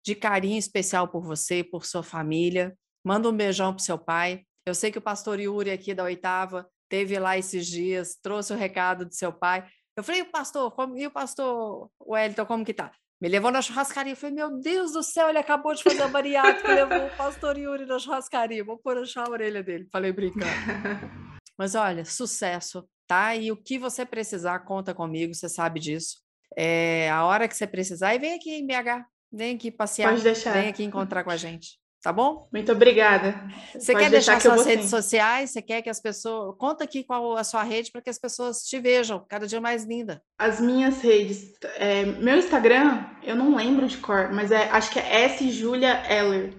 de 0.04 0.15
carinho 0.15 0.58
especial 0.58 1.08
por 1.08 1.22
você, 1.22 1.63
por 1.63 1.86
sua 1.86 2.02
família. 2.02 2.76
Manda 3.06 3.30
um 3.30 3.38
beijão 3.38 3.72
pro 3.72 3.84
seu 3.84 4.00
pai. 4.00 4.41
Eu 4.65 4.74
sei 4.74 4.91
que 4.91 4.98
o 4.98 5.02
pastor 5.02 5.39
Yuri 5.39 5.70
aqui 5.70 5.94
da 5.94 6.06
oitava 6.06 6.67
teve 6.89 7.20
lá 7.20 7.38
esses 7.38 7.67
dias, 7.67 8.17
trouxe 8.20 8.52
o 8.52 8.58
recado 8.58 9.06
do 9.06 9.13
seu 9.13 9.32
pai. 9.32 9.63
Eu 10.02 10.04
falei, 10.04 10.22
o 10.24 10.32
pastor, 10.32 10.72
como, 10.72 10.98
e 10.98 11.06
o 11.06 11.12
pastor 11.12 11.88
Wellington, 12.04 12.46
como 12.48 12.66
que 12.66 12.74
tá? 12.74 12.92
Me 13.22 13.30
levou 13.30 13.52
na 13.52 13.62
churrascaria. 13.62 14.14
Eu 14.14 14.18
falei, 14.18 14.36
meu 14.36 14.60
Deus 14.60 14.94
do 14.94 15.04
céu, 15.04 15.30
ele 15.30 15.38
acabou 15.38 15.76
de 15.76 15.84
fazer 15.84 16.02
a 16.02 16.08
bariátrica, 16.08 16.74
levou 16.74 17.06
o 17.06 17.16
pastor 17.16 17.56
Yuri 17.56 17.86
na 17.86 18.00
churrascaria. 18.00 18.64
Vou 18.64 18.80
pôr 18.80 18.98
a 18.98 19.30
orelha 19.30 19.62
dele. 19.62 19.88
Falei 19.92 20.12
brincando. 20.12 20.46
Mas 21.56 21.76
olha, 21.76 22.04
sucesso, 22.04 22.84
tá? 23.06 23.36
E 23.36 23.52
o 23.52 23.56
que 23.58 23.78
você 23.78 24.04
precisar, 24.04 24.58
conta 24.62 24.92
comigo, 24.92 25.36
você 25.36 25.48
sabe 25.48 25.80
disso. 25.80 26.18
É 26.58 27.12
a 27.12 27.24
hora 27.24 27.48
que 27.48 27.56
você 27.56 27.68
precisar, 27.68 28.16
e 28.16 28.20
vem 28.20 28.34
aqui 28.34 28.50
em 28.50 28.66
BH, 28.66 29.06
vem 29.32 29.56
aqui 29.56 29.70
passear, 29.70 30.10
Pode 30.10 30.24
deixar. 30.24 30.54
vem 30.54 30.70
aqui 30.70 30.84
encontrar 30.84 31.24
com 31.24 31.30
a 31.30 31.38
gente 31.38 31.80
tá 32.02 32.12
bom? 32.12 32.48
Muito 32.52 32.72
obrigada. 32.72 33.48
Você 33.74 33.92
Pode 33.94 34.06
quer 34.06 34.12
deixar, 34.12 34.34
deixar 34.34 34.56
suas 34.56 34.66
redes 34.66 34.86
sim. 34.86 34.90
sociais? 34.90 35.52
Você 35.52 35.62
quer 35.62 35.82
que 35.82 35.90
as 35.90 36.02
pessoas. 36.02 36.56
Conta 36.58 36.84
aqui 36.84 37.04
qual 37.04 37.38
a 37.38 37.44
sua 37.44 37.64
rede 37.64 37.92
para 37.92 38.02
que 38.02 38.10
as 38.10 38.18
pessoas 38.18 38.64
te 38.64 38.80
vejam 38.80 39.24
cada 39.30 39.48
dia 39.48 39.62
mais 39.62 39.84
linda. 39.84 40.22
As 40.40 40.60
minhas 40.60 41.02
redes. 41.02 41.54
É, 41.76 42.06
meu 42.06 42.38
Instagram, 42.38 43.06
eu 43.24 43.36
não 43.36 43.56
lembro 43.56 43.88
de 43.88 43.98
cor, 43.98 44.32
mas 44.34 44.52
é, 44.52 44.70
acho 44.70 44.92
que 44.92 45.00
é 45.00 45.26
S 45.26 45.50
Julia 45.52 46.04
Eller. 46.12 46.54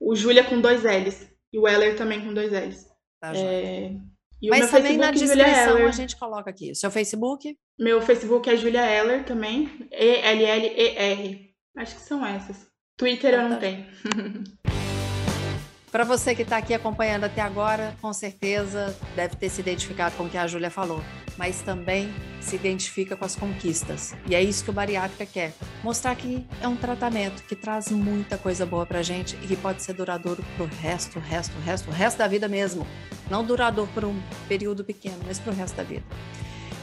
O 0.00 0.14
Julia 0.14 0.44
com 0.44 0.60
dois 0.60 0.82
L's. 0.82 1.28
E 1.52 1.58
o 1.58 1.68
Eller 1.68 1.96
também 1.96 2.20
com 2.20 2.32
dois 2.32 2.52
L's. 2.52 2.86
Tá, 3.20 3.32
é, 3.34 3.92
mas 4.48 4.70
também 4.70 4.98
Facebook, 4.98 4.98
na 4.98 5.10
descrição 5.10 5.86
a 5.86 5.90
gente 5.90 6.16
coloca 6.16 6.50
aqui. 6.50 6.74
Seu 6.74 6.90
Facebook? 6.90 7.56
Meu 7.78 8.00
Facebook 8.00 8.48
é 8.48 8.56
Julia 8.56 8.84
Eller 8.84 9.24
também. 9.24 9.88
E-L-L-E-R. 9.90 11.54
Acho 11.76 11.94
que 11.96 12.02
são 12.02 12.24
essas. 12.24 12.66
Twitter 12.96 13.34
eu 13.34 13.42
não 13.42 13.50
tá. 13.50 13.56
tenho. 13.58 13.86
Para 15.94 16.02
você 16.02 16.34
que 16.34 16.42
está 16.42 16.56
aqui 16.56 16.74
acompanhando 16.74 17.22
até 17.22 17.40
agora, 17.40 17.94
com 18.02 18.12
certeza 18.12 18.98
deve 19.14 19.36
ter 19.36 19.48
se 19.48 19.60
identificado 19.60 20.16
com 20.16 20.24
o 20.24 20.28
que 20.28 20.36
a 20.36 20.44
Júlia 20.44 20.68
falou, 20.68 21.00
mas 21.38 21.62
também 21.62 22.12
se 22.40 22.56
identifica 22.56 23.16
com 23.16 23.24
as 23.24 23.36
conquistas. 23.36 24.12
E 24.28 24.34
é 24.34 24.42
isso 24.42 24.64
que 24.64 24.70
o 24.70 24.72
Bariátrica 24.72 25.24
quer: 25.24 25.52
mostrar 25.84 26.16
que 26.16 26.44
é 26.60 26.66
um 26.66 26.74
tratamento 26.74 27.44
que 27.44 27.54
traz 27.54 27.92
muita 27.92 28.36
coisa 28.36 28.66
boa 28.66 28.84
para 28.84 29.04
gente 29.04 29.38
e 29.40 29.46
que 29.46 29.54
pode 29.54 29.84
ser 29.84 29.92
duradouro 29.92 30.44
para 30.56 30.64
o 30.64 30.68
resto, 30.68 31.20
resto, 31.20 31.56
resto, 31.60 31.88
resto 31.92 32.18
da 32.18 32.26
vida 32.26 32.48
mesmo. 32.48 32.84
Não 33.30 33.44
duradouro 33.44 33.88
por 33.94 34.04
um 34.04 34.20
período 34.48 34.84
pequeno, 34.84 35.20
mas 35.24 35.38
para 35.38 35.52
o 35.52 35.54
resto 35.54 35.76
da 35.76 35.84
vida. 35.84 36.02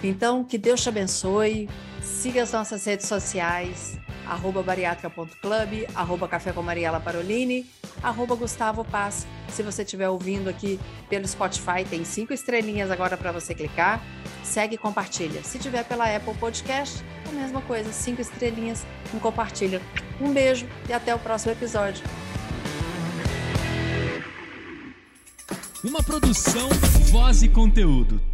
Então, 0.02 0.42
que 0.42 0.58
Deus 0.58 0.82
te 0.82 0.88
abençoe. 0.88 1.70
Siga 2.02 2.44
as 2.44 2.54
nossas 2.54 2.86
redes 2.86 3.10
sociais, 3.10 4.00
arroba 4.32 4.64
bariátrica.club, 4.64 5.90
arroba 5.94 6.26
café 6.26 6.54
com 6.54 6.62
Mariela 6.62 7.02
Parolini, 7.02 7.70
arroba 8.02 8.34
Gustavo 8.34 8.86
Paz. 8.86 9.28
Se 9.50 9.62
você 9.62 9.84
estiver 9.84 10.08
ouvindo 10.08 10.50
aqui 10.50 10.80
pelo 11.10 11.28
Spotify, 11.28 11.84
tem 11.88 12.06
cinco 12.06 12.32
estrelinhas 12.32 12.90
agora 12.90 13.18
para 13.18 13.34
você 13.34 13.54
clicar. 13.54 14.02
Segue 14.42 14.76
e 14.76 14.78
compartilha. 14.78 15.44
Se 15.44 15.60
tiver 15.60 15.84
pela 15.84 16.16
Apple 16.16 16.34
Podcast, 16.36 17.04
a 17.28 17.32
mesma 17.34 17.62
coisa, 17.62 17.92
cinco 17.92 18.22
estrelinhas, 18.22 18.86
um 19.14 19.20
compartilha. 19.20 19.82
Um 20.22 20.32
beijo 20.32 20.66
e 20.88 20.94
até 20.94 21.14
o 21.14 21.20
próximo 21.20 21.52
episódio. 21.52 22.06
Uma 25.84 26.02
produção, 26.02 26.70
voz 27.12 27.44
e 27.44 27.50
conteúdo 27.50 28.31